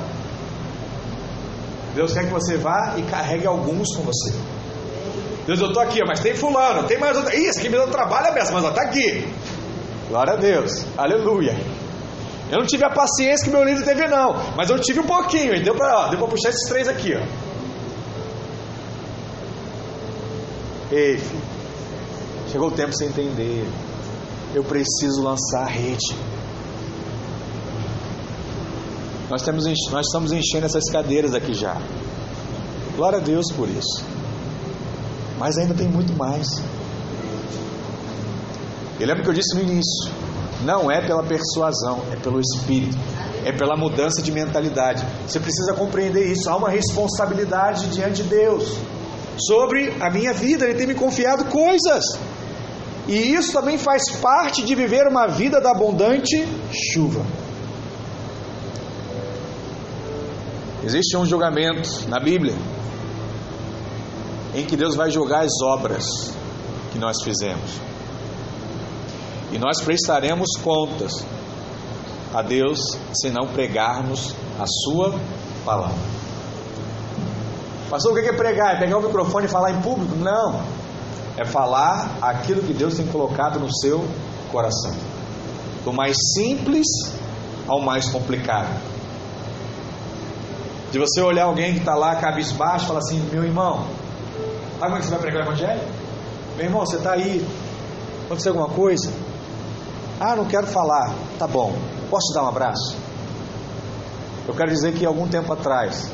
[1.96, 4.34] Deus quer que você vá e carregue alguns com você.
[5.46, 7.36] Deus, eu estou aqui, mas tem fulano, tem mais outra.
[7.36, 9.28] Ih, esse aqui me deu trabalho, aberto, mas está aqui.
[10.08, 11.56] Glória a Deus, aleluia.
[12.52, 14.36] Eu não tive a paciência que meu líder teve, não.
[14.56, 17.54] Mas eu tive um pouquinho, deu para puxar esses três aqui, ó.
[20.92, 21.42] Ei, filho.
[22.52, 23.68] Chegou o tempo de entender.
[24.54, 26.16] Eu preciso lançar a rede.
[29.30, 31.76] Nós, temos, nós estamos enchendo essas cadeiras aqui já.
[32.96, 34.13] Glória a Deus por isso.
[35.44, 36.48] Mas ainda tem muito mais.
[38.98, 40.10] E lembra que eu disse no início:
[40.64, 42.98] não é pela persuasão, é pelo Espírito,
[43.44, 45.06] é pela mudança de mentalidade.
[45.28, 46.50] Você precisa compreender isso.
[46.50, 48.78] Há uma responsabilidade diante de Deus
[49.38, 50.64] sobre a minha vida.
[50.64, 52.06] Ele tem me confiado coisas.
[53.06, 57.22] E isso também faz parte de viver uma vida da abundante chuva.
[60.86, 62.56] Existe um julgamento na Bíblia
[64.54, 66.06] em que Deus vai julgar as obras
[66.92, 67.80] que nós fizemos.
[69.52, 71.26] E nós prestaremos contas
[72.34, 75.20] a Deus se não pregarmos a Sua
[75.64, 76.14] palavra.
[77.90, 78.76] Pastor, o que é pregar?
[78.76, 80.16] É pegar o microfone e falar em público?
[80.16, 80.62] Não.
[81.38, 84.04] É falar aquilo que Deus tem colocado no seu
[84.52, 84.96] coração.
[85.84, 86.88] Do mais simples
[87.68, 88.82] ao mais complicado.
[90.92, 93.86] De você olhar alguém que está lá cabisbaixo e falar assim: meu irmão,
[94.84, 95.82] sabe é você vai pregar o Evangelho?
[96.58, 97.46] Meu irmão, você está aí,
[98.26, 99.12] aconteceu alguma coisa?
[100.20, 101.14] Ah, não quero falar.
[101.40, 101.74] Tá bom,
[102.10, 102.98] posso te dar um abraço?
[104.46, 106.12] Eu quero dizer que algum tempo atrás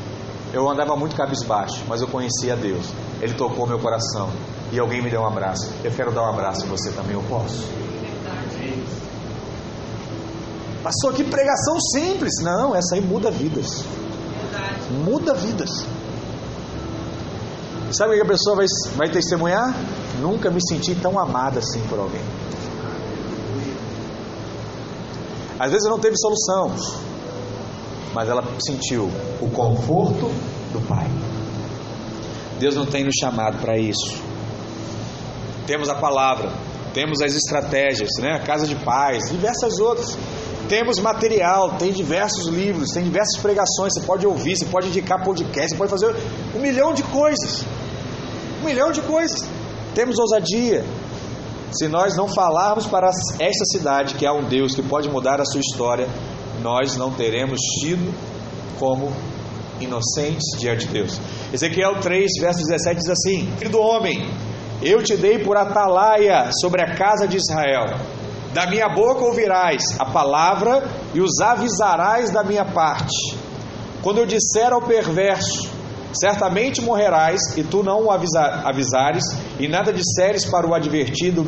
[0.53, 2.85] eu andava muito cabisbaixo, mas eu conhecia Deus.
[3.19, 4.29] Ele tocou meu coração
[4.71, 5.71] e alguém me deu um abraço.
[5.83, 7.67] Eu quero dar um abraço em você também, eu posso?
[10.83, 12.35] Passou aqui pregação simples.
[12.41, 13.83] Não, essa aí muda vidas.
[15.03, 15.69] Muda vidas.
[17.91, 19.73] Sabe o que a pessoa vai, vai testemunhar?
[20.21, 22.21] Nunca me senti tão amada assim por alguém.
[25.59, 26.73] Às vezes não teve solução,
[28.13, 29.09] mas ela sentiu
[29.41, 30.31] o conforto
[30.71, 31.07] do Pai.
[32.59, 34.21] Deus não tem nos chamado para isso.
[35.65, 36.51] Temos a palavra,
[36.93, 38.35] temos as estratégias, né?
[38.35, 40.17] A casa de paz, diversas outras.
[40.67, 45.71] Temos material, tem diversos livros, tem diversas pregações, você pode ouvir, você pode indicar podcast,
[45.71, 46.15] você pode fazer
[46.55, 47.65] um milhão de coisas.
[48.61, 49.47] Um milhão de coisas.
[49.95, 50.83] Temos ousadia.
[51.71, 55.45] Se nós não falarmos para esta cidade que há um Deus que pode mudar a
[55.45, 56.07] sua história,
[56.61, 58.13] nós não teremos tido
[58.79, 59.11] como
[59.79, 61.19] inocentes diante de Deus.
[61.53, 64.29] Ezequiel 3, verso 17 diz assim: Filho do homem,
[64.81, 67.85] eu te dei por atalaia sobre a casa de Israel.
[68.53, 73.37] Da minha boca ouvirás a palavra e os avisarás da minha parte.
[74.01, 75.69] Quando eu disser ao perverso,
[76.13, 79.23] certamente morrerás, e tu não o avisares,
[79.59, 81.43] e nada disseres para o advertido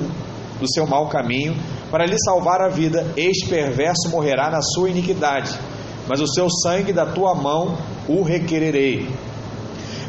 [0.60, 1.56] do seu mau caminho,
[1.90, 5.58] para lhe salvar a vida, este perverso morrerá na sua iniquidade,
[6.08, 9.10] mas o seu sangue da tua mão o requererei.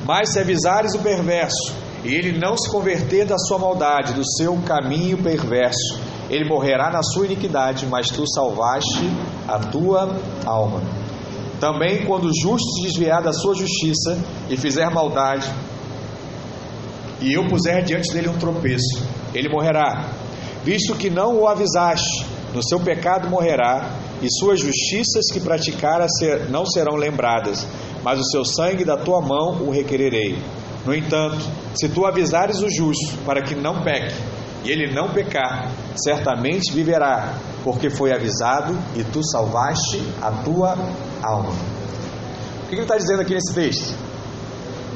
[0.05, 4.57] Mas se avisares o perverso, e ele não se converter da sua maldade, do seu
[4.63, 9.11] caminho perverso, ele morrerá na sua iniquidade, mas tu salvaste
[9.49, 11.02] a tua alma.
[11.63, 14.19] Também quando o justo se desviar da sua justiça
[14.51, 15.49] e fizer maldade,
[17.21, 19.01] e eu puser diante dele um tropeço,
[19.33, 20.11] ele morrerá,
[20.65, 26.05] visto que não o avisaste, no seu pecado morrerá, e suas justiças que praticara
[26.51, 27.65] não serão lembradas,
[28.03, 30.37] mas o seu sangue da tua mão o requererei.
[30.85, 34.17] No entanto, se tu avisares o justo para que não peque,
[34.65, 40.77] e ele não pecar, certamente viverá, porque foi avisado e tu salvaste a tua
[41.23, 41.53] alma.
[42.65, 43.95] O que ele está dizendo aqui nesse texto?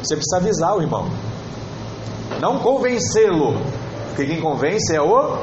[0.02, 1.10] Você precisa avisar o irmão,
[2.40, 3.60] não convencê-lo,
[4.08, 5.38] porque quem convence é o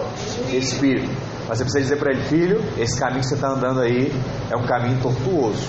[0.51, 1.09] Espírito.
[1.47, 4.12] Mas você precisa dizer para ele, filho, esse caminho que você está andando aí
[4.49, 5.67] é um caminho tortuoso.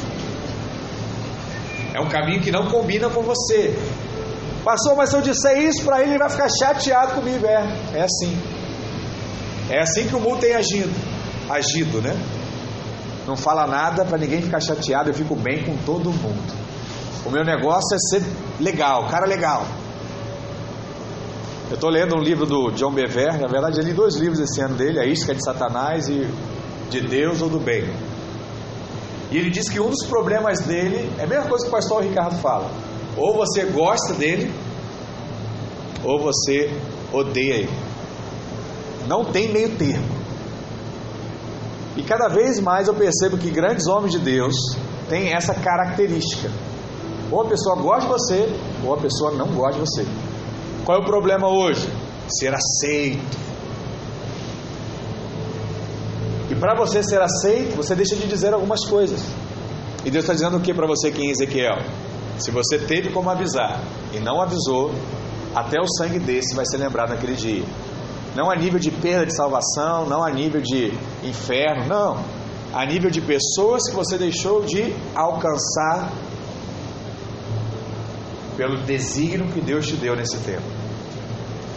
[1.93, 3.77] É um caminho que não combina com você.
[4.65, 7.47] Pastor, mas se eu disser isso para ele, ele vai ficar chateado comigo.
[7.47, 8.35] É, é assim.
[9.69, 10.93] É assim que o mundo tem agido.
[11.51, 12.17] Agido, né?
[13.27, 16.55] Não fala nada para ninguém ficar chateado, eu fico bem com todo mundo.
[17.27, 18.23] O meu negócio é ser
[18.61, 19.67] legal, cara legal.
[21.71, 24.61] Eu estou lendo um livro do John Bever, na verdade eu li dois livros esse
[24.61, 26.29] ano dele, A Isca de Satanás e
[26.91, 27.91] De Deus ou do Bem.
[29.31, 32.03] E ele diz que um dos problemas dele é a mesma coisa que o pastor
[32.03, 32.71] Ricardo fala.
[33.17, 34.53] Ou você gosta dele,
[36.05, 36.71] ou você
[37.13, 37.73] odeia ele.
[39.07, 40.07] Não tem meio termo.
[41.97, 44.55] E cada vez mais eu percebo que grandes homens de Deus
[45.09, 46.51] têm essa característica.
[47.31, 48.49] Ou a pessoa gosta de você,
[48.85, 50.07] ou a pessoa não gosta de você.
[50.85, 51.89] Qual é o problema hoje?
[52.29, 53.39] Ser aceito.
[56.51, 59.21] E para você ser aceito, você deixa de dizer algumas coisas.
[60.05, 61.79] E Deus está dizendo o que para você aqui em Ezequiel?
[62.39, 63.81] Se você teve como avisar
[64.13, 64.93] e não avisou,
[65.55, 67.65] até o sangue desse vai ser lembrado naquele dia.
[68.35, 72.25] Não a nível de perda de salvação, não a nível de inferno, não.
[72.73, 76.11] A nível de pessoas que você deixou de alcançar
[78.57, 80.63] pelo desígnio que Deus te deu nesse tempo.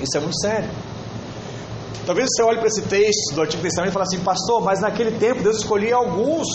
[0.02, 0.70] Isso é muito sério.
[2.06, 5.12] Talvez você olhe para esse texto do Antigo Testamento e fale assim, pastor, mas naquele
[5.20, 6.48] tempo Deus escolhia alguns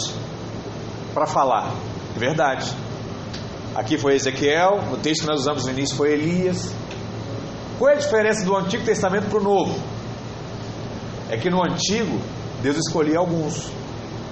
[1.14, 1.72] para falar.
[2.16, 2.74] Verdade.
[3.74, 6.74] Aqui foi Ezequiel, no texto que nós usamos no início foi Elias.
[7.78, 9.74] Qual é a diferença do Antigo Testamento para o Novo?
[11.30, 12.20] É que no Antigo,
[12.62, 13.70] Deus escolhia alguns,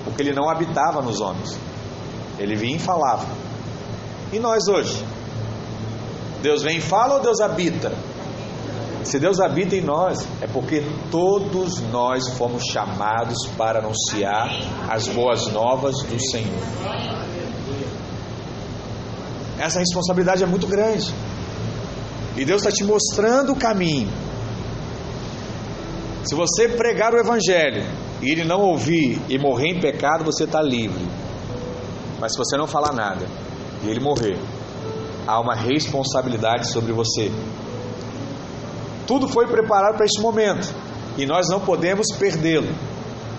[0.04, 1.58] porque Ele não habitava nos homens.
[2.38, 3.26] Ele vinha e falava.
[4.30, 5.02] E nós hoje?
[6.42, 7.92] Deus vem e fala ou Deus habita?
[9.04, 14.48] Se Deus habita em nós, é porque todos nós fomos chamados para anunciar
[14.90, 17.29] as boas novas do Senhor.
[19.60, 21.14] Essa responsabilidade é muito grande.
[22.34, 24.10] E Deus está te mostrando o caminho.
[26.24, 27.84] Se você pregar o Evangelho
[28.22, 31.06] e ele não ouvir e morrer em pecado, você está livre.
[32.18, 33.26] Mas se você não falar nada
[33.84, 34.38] e ele morrer,
[35.26, 37.30] há uma responsabilidade sobre você.
[39.06, 40.74] Tudo foi preparado para este momento
[41.18, 42.74] e nós não podemos perdê-lo.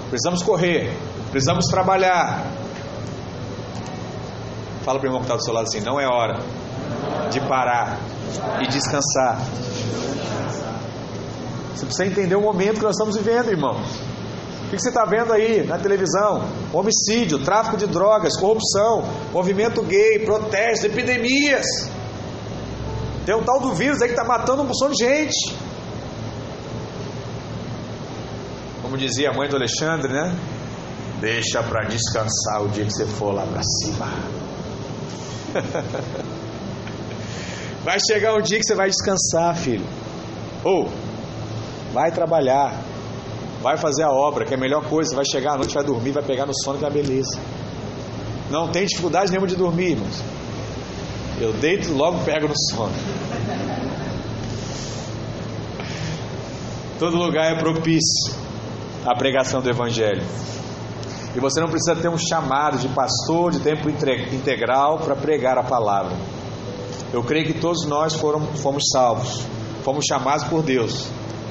[0.10, 0.96] Precisamos correr,
[1.32, 2.61] precisamos trabalhar.
[4.84, 6.40] Fala para o irmão que está do seu lado assim: não é hora
[7.30, 8.00] de parar
[8.62, 9.40] e descansar.
[11.74, 13.82] Você precisa entender o momento que nós estamos vivendo, irmão.
[14.66, 16.44] O que você está vendo aí na televisão?
[16.72, 19.04] Homicídio, tráfico de drogas, corrupção,
[19.34, 21.66] movimento gay, protestos, epidemias.
[23.26, 25.56] Tem um tal do vírus aí que está matando um montão de gente.
[28.82, 30.36] Como dizia a mãe do Alexandre, né?
[31.20, 34.08] Deixa para descansar o dia que você for lá para cima.
[37.84, 39.86] Vai chegar um dia que você vai descansar, filho.
[40.64, 40.88] Ou
[41.92, 42.80] vai trabalhar,
[43.62, 45.16] vai fazer a obra, que é a melhor coisa.
[45.16, 47.40] Vai chegar à noite, vai dormir, vai pegar no sono, que é uma beleza.
[48.52, 50.22] Não tem dificuldade nenhuma de dormir, irmãos.
[51.40, 52.94] Eu deito e logo pego no sono.
[57.00, 58.36] Todo lugar é propício
[59.04, 60.24] à pregação do Evangelho.
[61.36, 65.64] E você não precisa ter um chamado de pastor de tempo integral para pregar a
[65.64, 66.16] palavra.
[67.14, 69.46] Eu creio que todos nós foram, fomos salvos,
[69.84, 71.08] fomos chamados por Deus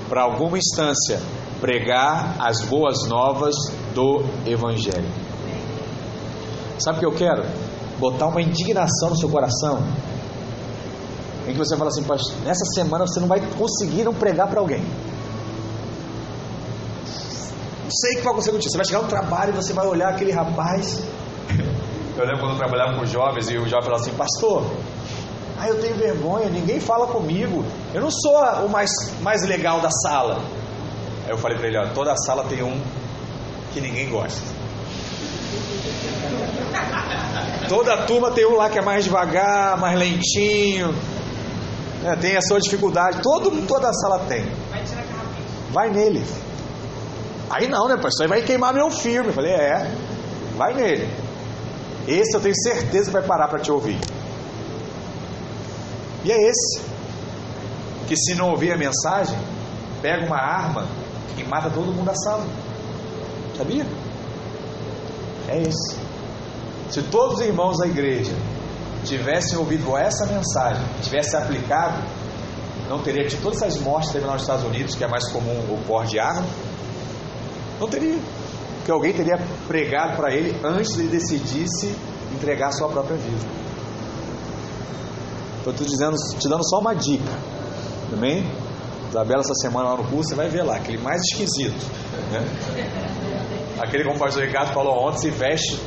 [0.08, 1.20] para alguma instância
[1.60, 3.54] pregar as boas novas
[3.94, 5.08] do Evangelho.
[6.78, 7.44] Sabe o que eu quero?
[7.98, 9.82] Botar uma indignação no seu coração.
[11.46, 12.04] Em que você fala assim,
[12.44, 14.82] nessa semana você não vai conseguir não pregar para alguém.
[17.90, 18.70] Sei o que vai acontecer contigo.
[18.70, 21.02] Você vai chegar no trabalho e você vai olhar aquele rapaz.
[22.16, 24.64] Eu lembro quando eu trabalhava com jovens e o jovem falava assim, pastor,
[25.58, 27.64] ah, eu tenho vergonha, ninguém fala comigo.
[27.92, 28.34] Eu não sou
[28.64, 30.40] o mais, mais legal da sala.
[31.24, 32.80] Aí eu falei para ele: ó, toda sala tem um
[33.72, 34.40] que ninguém gosta.
[37.68, 40.94] Toda turma tem um lá que é mais devagar, mais lentinho,
[42.02, 43.20] né, tem a sua dificuldade.
[43.22, 44.44] Todo, toda sala tem.
[45.70, 46.24] Vai nele.
[47.50, 48.22] Aí não, né, pastor?
[48.22, 49.28] Aí vai queimar meu filme.
[49.28, 49.92] Eu falei: é,
[50.56, 51.12] vai nele.
[52.06, 53.98] Esse eu tenho certeza que vai parar para te ouvir.
[56.24, 56.80] E é esse
[58.06, 59.36] que, se não ouvir a mensagem,
[60.00, 60.86] pega uma arma
[61.36, 62.46] e mata todo mundo da sala.
[63.56, 63.86] Sabia?
[65.48, 65.98] É esse.
[66.90, 68.34] Se todos os irmãos da igreja
[69.04, 72.02] tivessem ouvido essa mensagem, tivessem aplicado,
[72.88, 75.58] não teria tido todas essas mortes que teve nos Estados Unidos, que é mais comum
[75.70, 76.44] o porte de arma.
[77.80, 78.18] Não teria.
[78.76, 81.96] Porque alguém teria pregado para ele antes de ele decidisse
[82.34, 83.46] entregar a sua própria vida.
[85.58, 87.32] Estou te dizendo, te dando só uma dica.
[88.12, 88.44] Amém?
[89.08, 91.84] Isabela, essa semana lá no curso, você vai ver lá, aquele mais esquisito.
[92.30, 92.46] Né?
[93.80, 95.80] Aquele, como o pastor Ricardo falou ontem, se veste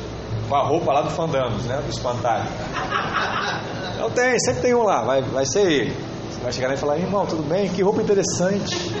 [0.48, 1.80] com a roupa lá do Fandangos, né?
[1.80, 2.44] Do espantalho.
[3.98, 5.96] Não tem, sempre tem um lá, vai, vai ser ele.
[6.30, 7.68] Você vai chegar lá e falar, irmão, tudo bem?
[7.68, 8.93] Que roupa interessante.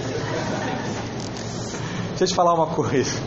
[2.14, 3.18] Deixa eu te falar uma coisa.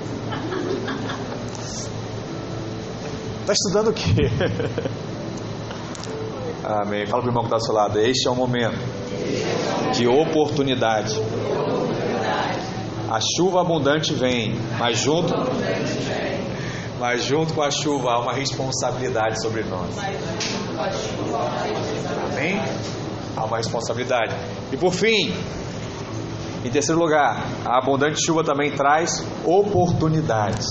[3.42, 4.30] Está estudando o quê?
[6.64, 7.06] Amém.
[7.06, 8.00] Fala para o irmão que está ao seu lado.
[8.00, 8.78] Este é o momento
[9.94, 11.22] de oportunidade.
[13.10, 15.34] A chuva abundante vem, mas junto,
[16.98, 19.98] mas junto com a chuva há uma responsabilidade sobre nós.
[22.32, 22.62] Amém?
[23.36, 24.34] Há uma responsabilidade.
[24.72, 25.34] E por fim,
[26.68, 30.66] em terceiro lugar, a abundante chuva também traz oportunidades.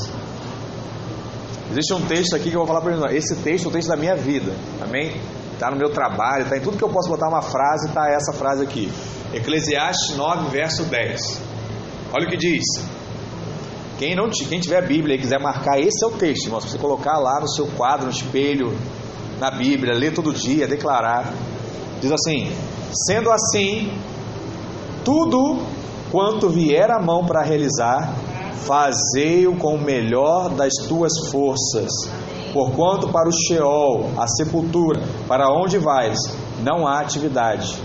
[1.70, 3.24] Existe um texto aqui que eu vou falar para vocês.
[3.24, 4.52] Esse texto é o texto da minha vida.
[4.80, 5.20] Amém?
[5.56, 8.32] está no meu trabalho, está em tudo que eu posso botar uma frase, está essa
[8.32, 8.92] frase aqui.
[9.32, 11.40] Eclesiastes 9, verso 10.
[12.12, 12.64] Olha o que diz.
[13.98, 16.60] Quem não quem tiver a Bíblia e quiser marcar, esse é o texto, irmão.
[16.60, 18.76] Se você colocar lá no seu quadro, no espelho,
[19.40, 21.32] na Bíblia, ler todo dia, declarar.
[22.00, 22.52] Diz assim:
[23.06, 23.98] sendo assim,
[25.02, 25.62] tudo
[26.10, 28.14] quanto vier a mão para realizar,
[28.66, 31.90] fazei-o com o melhor das tuas forças.
[32.52, 36.18] Porquanto para o Sheol, a sepultura, para onde vais,
[36.62, 37.76] não há atividade,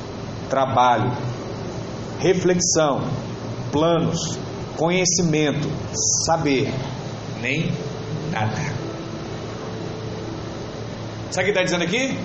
[0.49, 1.11] trabalho,
[2.19, 3.01] reflexão,
[3.71, 4.39] planos,
[4.77, 5.67] conhecimento,
[6.25, 6.73] saber,
[7.41, 7.71] nem
[8.31, 8.81] nada.
[11.31, 12.17] Sabe o que está dizendo aqui?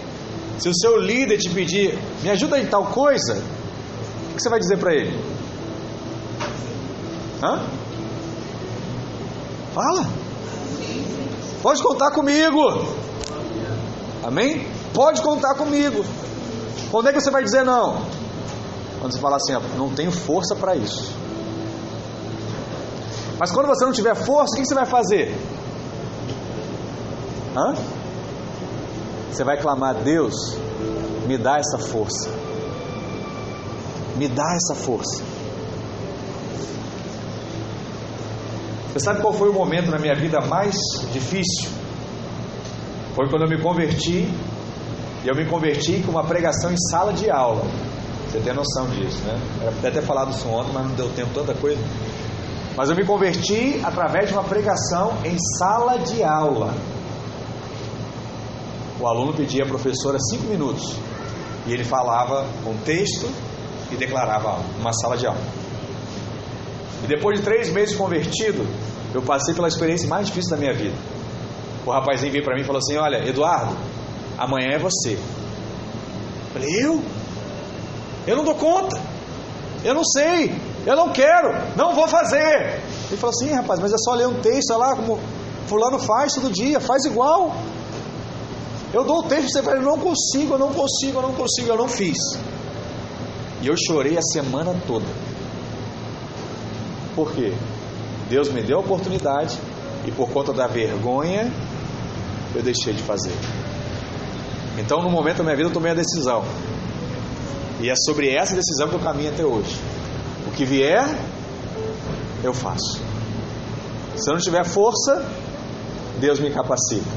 [0.59, 3.43] Se o seu líder te pedir, me ajuda em tal coisa,
[4.31, 5.36] o que você vai dizer para ele?
[7.43, 7.61] Hã?
[9.75, 10.07] Fala.
[11.63, 12.61] Pode contar comigo.
[14.25, 14.67] Amém?
[14.95, 16.05] Pode contar comigo.
[16.91, 18.01] Quando é que você vai dizer não?
[19.01, 21.13] Quando você falar assim, ó, não tenho força para isso.
[23.39, 25.37] Mas quando você não tiver força, o que você vai fazer?
[27.55, 27.75] Hã?
[29.31, 30.35] Você vai clamar Deus,
[31.27, 32.31] me dá essa força.
[34.17, 35.23] Me dá essa força.
[38.97, 40.75] Você sabe qual foi o momento na minha vida mais
[41.13, 41.69] difícil?
[43.15, 44.27] Foi quando eu me converti,
[45.23, 47.63] e eu me converti com uma pregação em sala de aula.
[48.27, 49.39] Você tem noção disso, né?
[49.65, 51.79] Eu até ter falado isso ontem, mas não deu tempo, tanta coisa.
[52.75, 56.73] Mas eu me converti através de uma pregação em sala de aula.
[58.99, 60.97] O aluno pedia à professora cinco minutos
[61.67, 63.31] e ele falava um texto
[63.93, 65.66] e declarava uma sala de aula.
[67.05, 68.67] E depois de três meses convertido,
[69.15, 70.97] eu passei pela experiência mais difícil da minha vida.
[71.85, 73.77] O rapazinho veio para mim e falou assim: Olha, Eduardo,
[74.37, 75.13] amanhã é você.
[75.13, 77.03] Eu falei: Eu?
[78.27, 79.01] Eu não dou conta.
[79.85, 80.53] Eu não sei.
[80.85, 81.55] Eu não quero.
[81.77, 82.81] Não vou fazer.
[83.09, 85.21] Ele falou assim: Rapaz, mas é só ler um texto, olha lá como
[85.67, 87.55] Fulano faz todo dia, faz igual.
[88.93, 91.69] Eu dou o texto, você fala, eu não consigo, eu não consigo, eu não consigo,
[91.69, 92.17] eu não fiz.
[93.61, 95.05] E eu chorei a semana toda.
[97.17, 97.53] Por quê?
[98.29, 99.59] Deus me deu a oportunidade
[100.05, 101.51] e por conta da vergonha
[102.55, 103.33] eu deixei de fazer.
[104.79, 106.45] Então, no momento da minha vida, eu tomei a decisão.
[107.81, 109.79] E é sobre essa decisão que eu caminho até hoje.
[110.47, 111.05] O que vier,
[112.45, 113.01] eu faço.
[114.17, 115.25] Se eu não tiver força,
[116.21, 117.11] Deus me capacita.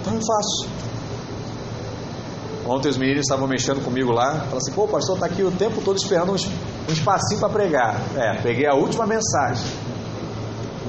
[0.00, 0.68] Então eu faço.
[2.66, 5.80] Ontem os meninos estavam mexendo comigo lá, falaram assim, pô, pastor está aqui o tempo
[5.80, 8.00] todo esperando um, espacinho para pregar.
[8.16, 9.66] É, peguei a última mensagem.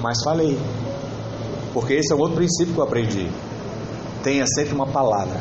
[0.01, 0.59] Mas falei.
[1.73, 3.31] Porque esse é um outro princípio que eu aprendi.
[4.23, 5.39] Tenha sempre uma palavra.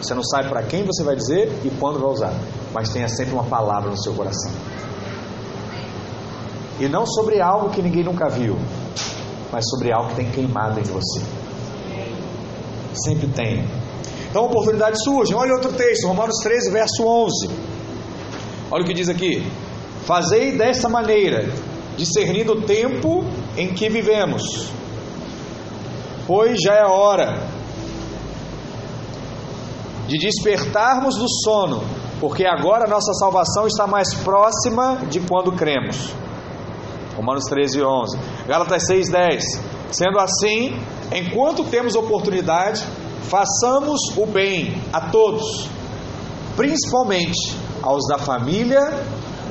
[0.00, 2.32] Você não sabe para quem você vai dizer e quando vai usar,
[2.72, 4.52] mas tenha sempre uma palavra no seu coração.
[6.78, 8.56] E não sobre algo que ninguém nunca viu,
[9.50, 11.20] mas sobre algo que tem queimado em você.
[12.94, 13.66] Sempre tem.
[14.38, 15.34] Então, oportunidades surgem.
[15.34, 17.50] Olha outro texto, Romanos 13, verso 11.
[18.70, 19.44] Olha o que diz aqui:
[20.04, 21.52] Fazei desta maneira,
[21.96, 23.24] discernindo o tempo
[23.56, 24.70] em que vivemos,
[26.24, 27.48] pois já é hora
[30.06, 31.82] de despertarmos do sono,
[32.20, 36.14] porque agora nossa salvação está mais próxima de quando cremos.
[37.16, 38.18] Romanos 13, 11.
[38.46, 39.44] Gálatas 6, 10.
[39.90, 40.80] Sendo assim,
[41.12, 42.86] enquanto temos oportunidade,
[43.22, 45.68] façamos o bem a todos,
[46.56, 48.80] principalmente aos da família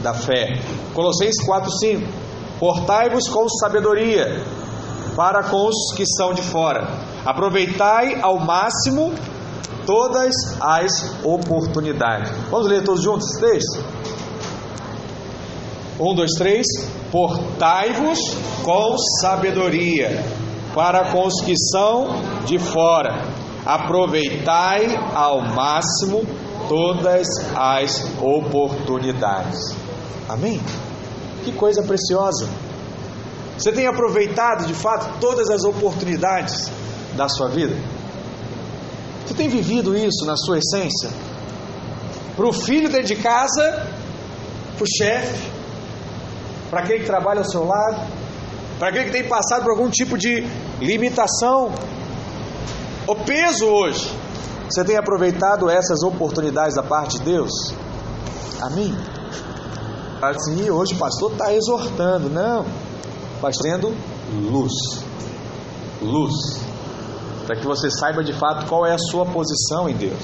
[0.02, 0.60] da fé.
[0.94, 2.08] Colossenses 4:5.
[2.60, 4.44] Portai-vos com sabedoria
[5.16, 6.88] para com os que são de fora.
[7.26, 9.14] Aproveitai ao máximo
[9.86, 12.32] todas as oportunidades.
[12.50, 13.84] Vamos ler todos juntos esse texto?
[16.00, 16.66] Um, dois, três.
[17.12, 18.20] Portai-vos
[18.64, 20.24] com sabedoria
[20.76, 22.10] para com os que são
[22.46, 23.37] de fora.
[23.68, 26.26] Aproveitai ao máximo
[26.70, 29.60] todas as oportunidades.
[30.30, 30.62] Amém?
[31.44, 32.48] Que coisa preciosa.
[33.58, 36.72] Você tem aproveitado de fato todas as oportunidades
[37.18, 37.76] da sua vida?
[39.26, 41.10] Você tem vivido isso na sua essência?
[42.38, 43.86] Para o filho dentro de casa,
[44.78, 45.52] para o chefe,
[46.70, 48.08] para aquele que trabalha ao seu lado,
[48.80, 50.46] para aquele que tem passado por algum tipo de
[50.80, 51.74] limitação.
[53.08, 54.14] O peso hoje.
[54.70, 57.74] Você tem aproveitado essas oportunidades da parte de Deus?
[58.62, 58.94] Amém?
[60.22, 62.30] Assim, hoje o pastor está exortando.
[62.30, 62.66] Não.
[63.36, 63.96] Está tendo
[64.52, 64.74] luz.
[66.02, 66.34] Luz.
[67.46, 70.20] Para que você saiba de fato qual é a sua posição em Deus.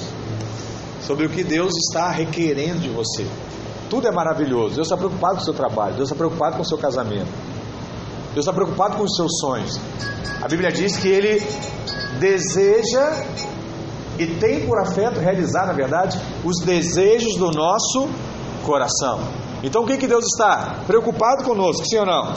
[1.08, 3.26] Sobre o que Deus está requerendo de você.
[3.90, 4.76] Tudo é maravilhoso.
[4.76, 5.96] Deus está preocupado com o seu trabalho.
[5.96, 7.32] Deus está preocupado com o seu casamento.
[8.34, 9.80] Deus está preocupado com os seus sonhos.
[10.42, 11.42] A Bíblia diz que Ele
[12.24, 13.26] deseja
[14.18, 18.08] e tem por afeto realizar, na verdade, os desejos do nosso
[18.64, 19.20] coração.
[19.62, 20.84] Então o que, que Deus está?
[20.88, 22.34] Preocupado conosco, sim ou não?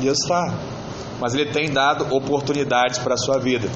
[0.00, 0.54] Deus está.
[1.20, 3.68] Mas Ele tem dado oportunidades para a sua vida.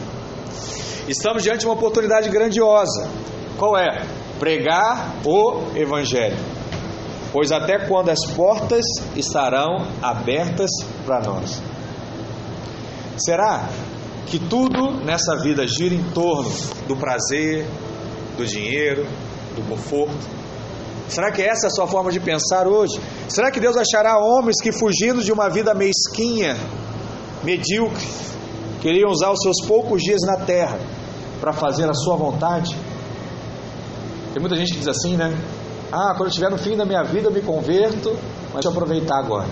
[1.07, 3.11] Estamos diante de uma oportunidade grandiosa.
[3.59, 4.07] Qual é?
[4.39, 6.39] Pregar o Evangelho.
[7.33, 8.85] Pois até quando as portas
[9.17, 10.71] estarão abertas
[11.05, 11.61] para nós.
[13.17, 13.69] Será
[14.27, 16.51] que tudo nessa vida gira em torno
[16.87, 17.67] do prazer,
[18.37, 19.07] do dinheiro,
[19.55, 20.43] do conforto?
[21.09, 22.99] Será que essa é a sua forma de pensar hoje?
[23.29, 26.57] Será que Deus achará homens que, fugindo de uma vida mesquinha,
[27.43, 28.07] medíocre,
[28.81, 30.79] queriam usar os seus poucos dias na terra
[31.41, 32.75] para fazer a sua vontade?
[34.33, 35.37] Tem muita gente que diz assim, né?
[35.91, 38.73] Ah, quando eu estiver no fim da minha vida eu me converto, mas deixa eu
[38.73, 39.49] aproveitar agora.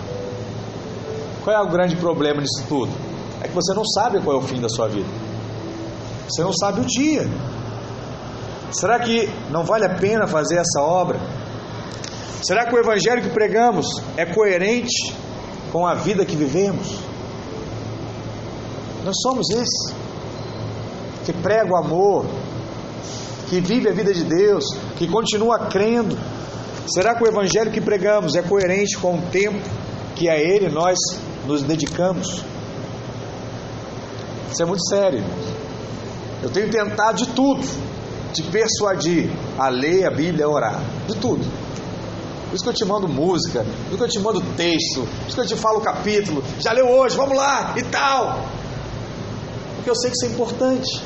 [1.45, 3.10] Qual é o grande problema disso tudo?
[3.43, 5.09] É que você não sabe qual é o fim da sua vida.
[6.29, 7.27] Você não sabe o dia.
[8.71, 11.19] Será que não vale a pena fazer essa obra?
[12.43, 13.87] Será que o evangelho que pregamos
[14.17, 15.15] é coerente
[15.73, 16.99] com a vida que vivemos?
[19.05, 19.95] Nós somos esses
[21.25, 22.27] que prega o amor,
[23.49, 24.65] que vive a vida de Deus,
[24.97, 26.17] que continua crendo.
[26.87, 29.61] Será que o evangelho que pregamos é coerente com o tempo
[30.15, 30.99] que a ele nós
[31.47, 32.45] nos dedicamos?
[34.51, 35.25] Isso é muito sério.
[36.43, 37.67] Eu tenho tentado de tudo
[38.33, 41.45] te persuadir a ler a Bíblia, a orar, de tudo.
[42.49, 45.27] Por isso que eu te mando música, por isso que eu te mando texto, por
[45.29, 46.43] isso que eu te falo capítulo.
[46.61, 48.45] Já leu hoje, vamos lá e tal.
[49.77, 51.03] Porque eu sei que isso é importante.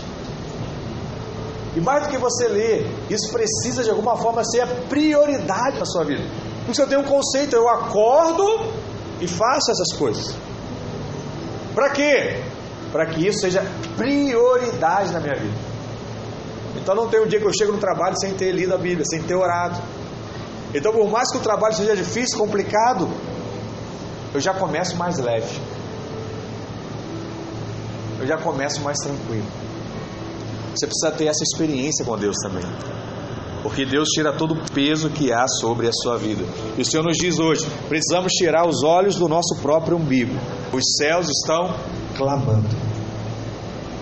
[1.77, 5.85] E mais do que você ler, isso precisa de alguma forma ser a prioridade da
[5.85, 6.23] sua vida.
[6.65, 8.73] Por isso eu tenho um conceito, eu acordo
[9.21, 10.35] e faço essas coisas.
[11.75, 12.43] Para quê?
[12.95, 13.61] Para que isso seja
[13.97, 15.59] prioridade na minha vida.
[16.77, 19.05] Então não tem um dia que eu chego no trabalho sem ter lido a Bíblia,
[19.05, 19.83] sem ter orado.
[20.73, 23.11] Então, por mais que o trabalho seja difícil, complicado,
[24.33, 25.61] eu já começo mais leve.
[28.21, 29.47] Eu já começo mais tranquilo.
[30.73, 32.63] Você precisa ter essa experiência com Deus também.
[33.65, 36.45] Porque Deus tira todo o peso que há sobre a sua vida.
[36.77, 40.35] E o Senhor nos diz hoje: precisamos tirar os olhos do nosso próprio umbigo.
[40.71, 41.75] Os céus estão
[42.15, 42.69] clamando.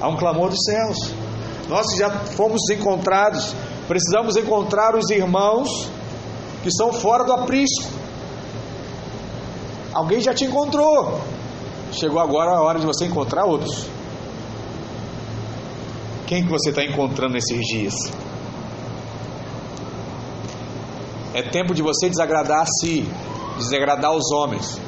[0.01, 0.97] Há um clamor dos céus.
[1.69, 3.55] Nós já fomos encontrados,
[3.87, 5.69] precisamos encontrar os irmãos
[6.65, 7.89] que são fora do aprisco.
[9.95, 11.21] Alguém já te encontrou.
[11.93, 13.87] Chegou agora a hora de você encontrar outros.
[16.27, 17.95] Quem que você está encontrando nesses dias?
[21.35, 23.09] É tempo de você desagradar a si,
[23.57, 24.79] desagradar os homens,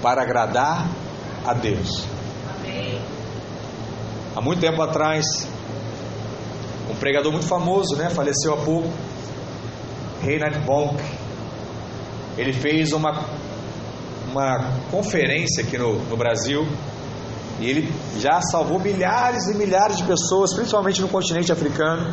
[0.00, 0.88] para agradar
[1.44, 2.04] a Deus.
[2.56, 3.00] Amém.
[4.36, 5.24] Há muito tempo atrás,
[6.88, 8.88] um pregador muito famoso, né, faleceu há pouco,
[10.22, 11.02] Reinhard Bonk,
[12.38, 13.24] ele fez uma,
[14.30, 16.66] uma conferência aqui no, no Brasil
[17.60, 22.12] e ele já salvou milhares e milhares de pessoas, principalmente no continente africano.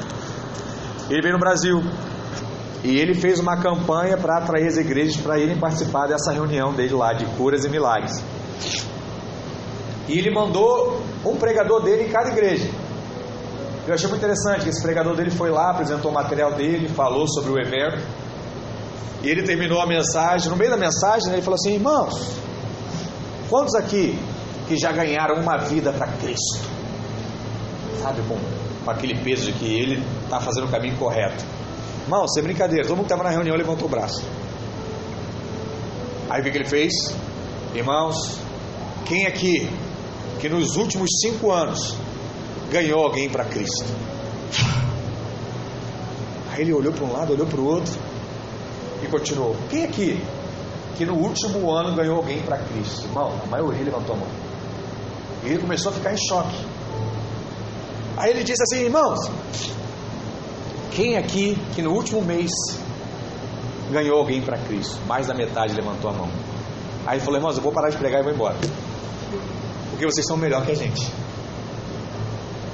[1.09, 1.81] Ele veio no Brasil
[2.83, 6.93] e ele fez uma campanha para atrair as igrejas para irem participar dessa reunião dele
[6.93, 8.23] lá de curas e milagres.
[10.07, 12.69] E ele mandou um pregador dele em cada igreja.
[13.85, 17.27] Eu achei muito interessante que esse pregador dele foi lá, apresentou o material dele, falou
[17.27, 18.01] sobre o evento.
[19.21, 20.49] E ele terminou a mensagem.
[20.49, 22.33] No meio da mensagem, ele falou assim: Irmãos,
[23.49, 24.17] quantos aqui
[24.67, 26.59] que já ganharam uma vida para Cristo?
[28.01, 28.37] Sabe, com,
[28.85, 31.43] com aquele peso de que ele está fazendo o caminho correto.
[32.09, 34.25] Irmão, sem brincadeira, todo mundo que estava na reunião levantou o braço.
[36.27, 36.91] Aí o que ele fez?
[37.75, 38.15] Irmãos,
[39.05, 39.69] quem aqui
[40.39, 41.95] que nos últimos cinco anos
[42.71, 43.85] ganhou alguém para Cristo.
[46.51, 47.93] Aí ele olhou para um lado, olhou para o outro
[49.03, 49.55] e continuou.
[49.69, 50.19] Quem aqui
[50.97, 53.03] que no último ano ganhou alguém para Cristo?
[53.05, 54.27] Irmão, a maioria levantou a mão.
[55.43, 56.57] E ele começou a ficar em choque.
[58.17, 59.29] Aí ele disse assim: Irmãos,
[60.99, 62.51] quem aqui que no último mês
[63.89, 64.99] ganhou alguém para Cristo?
[65.07, 66.29] Mais da metade levantou a mão.
[67.07, 68.57] Aí falou: Irmãos, eu vou parar de pregar e vou embora.
[69.91, 71.09] Porque vocês são melhor que a gente.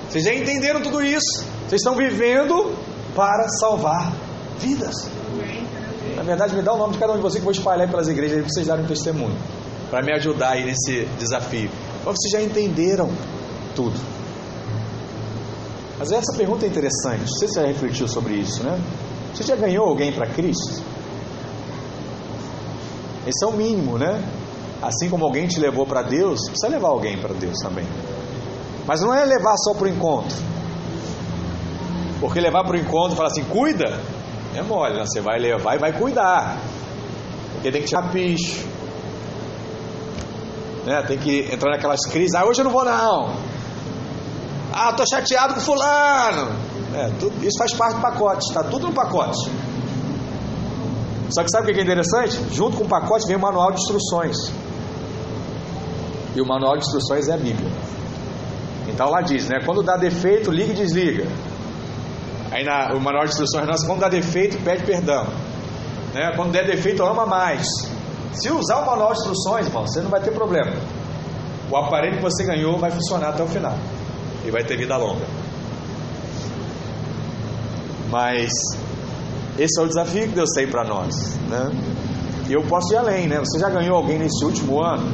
[0.09, 1.45] Vocês já entenderam tudo isso.
[1.67, 2.75] Vocês estão vivendo
[3.15, 4.11] para salvar
[4.59, 5.07] vidas.
[6.15, 7.87] Na verdade, me dá o nome de cada um de vocês que eu vou espalhar
[7.87, 9.37] pelas igrejas para vocês darem um testemunho.
[9.91, 11.69] Para me ajudar aí nesse desafio.
[12.03, 13.11] Mas vocês já entenderam
[13.75, 14.14] tudo.
[15.97, 17.23] Mas essa pergunta é interessante.
[17.25, 18.79] Você já refletiu sobre isso, né?
[19.33, 20.81] Você já ganhou alguém para Cristo?
[23.25, 24.23] Esse é o mínimo, né?
[24.81, 27.85] Assim como alguém te levou para Deus, precisa levar alguém para Deus também.
[28.85, 30.37] Mas não é levar só para o encontro.
[32.19, 33.99] Porque levar para o encontro e falar assim, cuida,
[34.53, 35.05] é mole, né?
[35.05, 36.57] você vai levar e vai cuidar.
[37.53, 38.65] Porque tem que tirar picho.
[40.85, 41.01] Né?
[41.07, 42.35] Tem que entrar naquelas crises.
[42.35, 43.54] Ah, hoje eu não vou não.
[44.77, 46.51] Ah, tô chateado com fulano.
[46.93, 49.49] É, tudo, isso faz parte do pacote, está tudo no pacote.
[51.29, 52.37] Só que sabe o que é interessante?
[52.53, 54.35] Junto com o pacote vem o manual de instruções.
[56.35, 57.71] E o manual de instruções é a Bíblia.
[58.89, 59.61] Então lá diz, né?
[59.65, 61.25] Quando dá defeito, liga e desliga.
[62.51, 65.25] Aí na, o manual de instruções nosso, quando dá defeito, pede perdão.
[66.13, 66.33] Né?
[66.35, 67.65] Quando der defeito, ama mais.
[68.33, 70.73] Se usar o manual de instruções, irmão, você não vai ter problema.
[71.71, 73.73] O aparelho que você ganhou vai funcionar até o final.
[74.45, 75.25] E vai ter vida longa.
[78.09, 78.51] Mas
[79.57, 81.35] esse é o desafio que Deus tem para nós.
[81.49, 81.71] Né?
[82.47, 83.39] E eu posso ir além, né?
[83.39, 85.05] Você já ganhou alguém nesse último ano?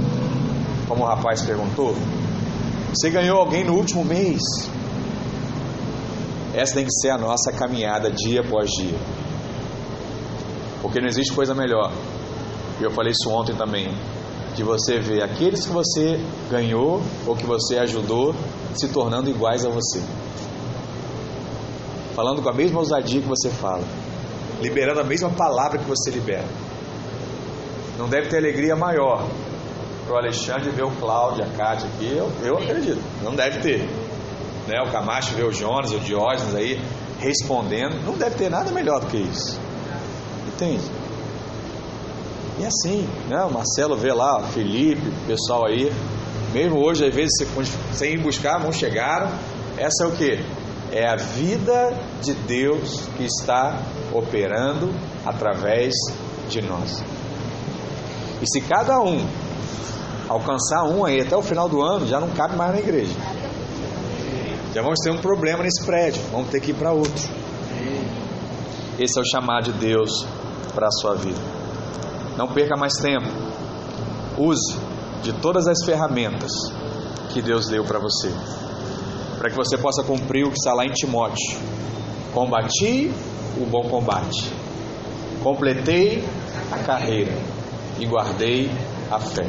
[0.87, 1.95] Como o rapaz perguntou.
[2.89, 4.41] Você ganhou alguém no último mês?
[6.53, 8.99] Essa tem que ser a nossa caminhada dia após dia.
[10.81, 11.91] Porque não existe coisa melhor.
[12.79, 13.93] E eu falei isso ontem também.
[14.61, 18.35] De você ver aqueles que você ganhou ou que você ajudou
[18.75, 19.99] se tornando iguais a você.
[22.15, 23.83] Falando com a mesma ousadia que você fala.
[24.61, 26.45] Liberando a mesma palavra que você libera.
[27.97, 29.27] Não deve ter alegria maior
[30.05, 32.15] para o Alexandre ver o Cláudio, a Cátia aqui.
[32.15, 33.01] Eu, eu acredito.
[33.23, 33.79] Não deve ter.
[34.67, 34.79] Né?
[34.87, 36.79] O Camacho ver o Jonas, o Diógenes aí
[37.19, 38.05] respondendo.
[38.05, 39.59] Não deve ter nada melhor do que isso.
[40.49, 41.00] Entende?
[42.61, 43.43] E assim, né?
[43.43, 45.91] O Marcelo vê lá, Felipe, o pessoal aí.
[46.53, 47.31] Mesmo hoje, às vezes,
[47.91, 49.31] sem ir buscar, não chegaram.
[49.79, 50.45] Essa é o que?
[50.91, 51.91] É a vida
[52.21, 53.81] de Deus que está
[54.13, 54.93] operando
[55.25, 55.91] através
[56.49, 57.03] de nós.
[58.39, 59.25] E se cada um
[60.29, 63.15] alcançar um aí até o final do ano, já não cabe mais na igreja.
[64.71, 67.27] Já vamos ter um problema nesse prédio, vamos ter que ir para outro.
[68.99, 70.27] Esse é o chamado de Deus
[70.75, 71.60] para a sua vida.
[72.37, 73.27] Não perca mais tempo.
[74.37, 74.77] Use
[75.21, 76.51] de todas as ferramentas
[77.33, 78.31] que Deus deu para você,
[79.37, 81.59] para que você possa cumprir o que está lá em Timóteo.
[82.33, 83.11] Combati
[83.57, 84.51] o bom combate,
[85.43, 86.23] completei
[86.71, 87.37] a carreira
[87.99, 88.71] e guardei
[89.11, 89.47] a fé.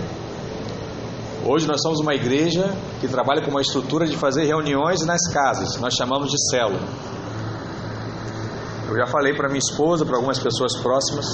[1.44, 5.76] Hoje nós somos uma igreja que trabalha com uma estrutura de fazer reuniões nas casas,
[5.80, 6.80] nós chamamos de célula.
[8.88, 11.24] Eu já falei para minha esposa, para algumas pessoas próximas,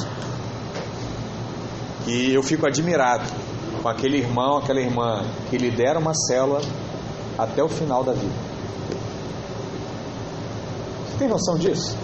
[2.09, 3.25] e eu fico admirado
[3.83, 6.63] com aquele irmão, aquela irmã que lidera uma célula
[7.37, 8.35] até o final da vida.
[11.07, 11.95] Você tem noção disso?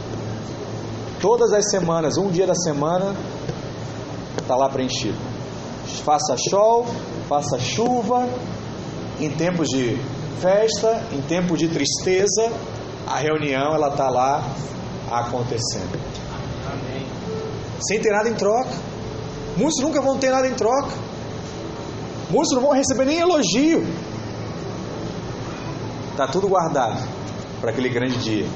[1.20, 3.16] Todas as semanas, um dia da semana,
[4.38, 5.16] está lá preenchido.
[6.04, 6.86] Faça sol,
[7.26, 8.28] faça chuva,
[9.18, 9.98] em tempos de
[10.38, 12.52] festa, em tempos de tristeza,
[13.06, 14.44] a reunião ela está lá
[15.10, 15.98] acontecendo.
[16.70, 17.06] Amém.
[17.80, 18.93] Sem ter nada em troca.
[19.56, 20.90] Muitos nunca vão ter nada em troca.
[22.30, 23.86] Muitos não vão receber nem elogio.
[26.10, 27.06] Está tudo guardado
[27.60, 28.46] para aquele grande dia.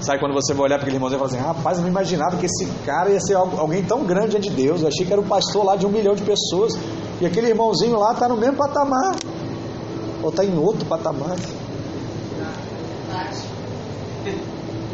[0.00, 2.36] Sabe quando você vai olhar para aquele irmãozinho e fala assim: rapaz, eu não imaginava
[2.36, 4.82] que esse cara ia ser alguém tão grande de Deus.
[4.82, 6.74] Eu achei que era o pastor lá de um milhão de pessoas.
[7.20, 9.16] E aquele irmãozinho lá está no mesmo patamar.
[10.22, 11.36] Ou está em outro patamar.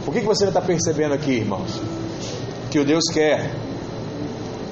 [0.07, 1.81] O que, que você está percebendo aqui, irmãos?
[2.71, 3.51] Que o Deus quer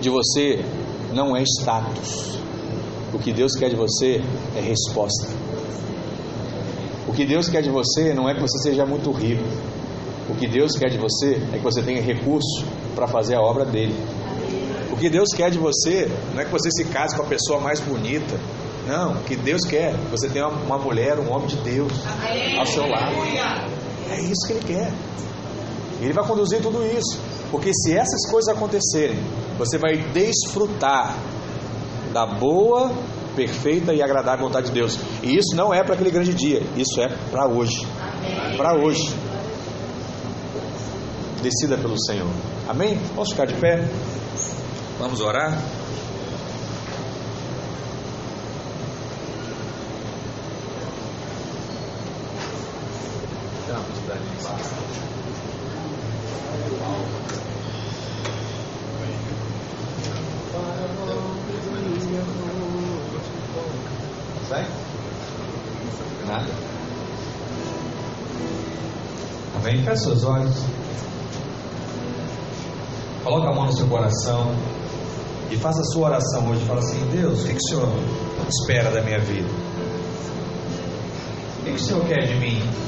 [0.00, 0.64] de você
[1.12, 2.38] não é status.
[3.12, 4.22] O que Deus quer de você
[4.56, 5.28] é resposta.
[7.06, 9.42] O que Deus quer de você não é que você seja muito rico.
[10.28, 13.64] O que Deus quer de você é que você tenha recurso para fazer a obra
[13.64, 13.94] dele.
[14.92, 17.60] O que Deus quer de você não é que você se case com a pessoa
[17.60, 18.38] mais bonita.
[18.86, 21.92] Não, o que Deus quer é que você tenha uma mulher, um homem de Deus
[22.58, 23.14] ao seu lado.
[24.10, 24.92] É isso que Ele quer.
[26.00, 27.18] Ele vai conduzir tudo isso.
[27.50, 29.18] Porque se essas coisas acontecerem,
[29.56, 31.16] você vai desfrutar
[32.12, 32.90] da boa,
[33.34, 34.98] perfeita e agradável vontade de Deus.
[35.22, 37.86] E isso não é para aquele grande dia, isso é para hoje.
[38.56, 39.14] Para hoje.
[41.42, 42.28] Decida pelo Senhor.
[42.68, 42.98] Amém?
[43.14, 43.88] Vamos ficar de pé?
[44.98, 45.56] Vamos orar?
[64.48, 64.66] Sai?
[66.26, 66.46] Nada.
[69.56, 69.82] Amém?
[69.84, 70.56] Feche seus olhos.
[73.22, 74.54] Coloca a mão no seu coração
[75.50, 76.64] e faça a sua oração hoje.
[76.64, 77.88] Fala assim: Deus, o que, que o Senhor
[78.48, 79.48] espera da minha vida?
[81.60, 82.87] O que, que o Senhor quer de mim?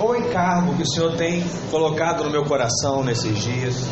[0.00, 3.86] Ou encargo que o Senhor tem colocado no meu coração nesses dias.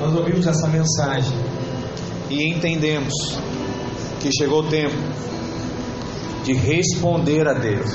[0.00, 1.32] Nós ouvimos essa mensagem
[2.28, 3.14] e entendemos
[4.20, 4.96] que chegou o tempo
[6.42, 7.90] de responder a Deus,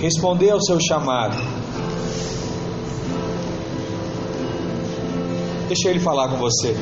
[0.00, 1.36] responder ao seu chamado.
[5.68, 6.74] Deixa Ele falar com você.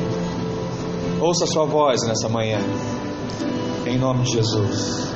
[1.21, 2.59] Ouça a sua voz nessa manhã,
[3.85, 5.10] em nome de Jesus.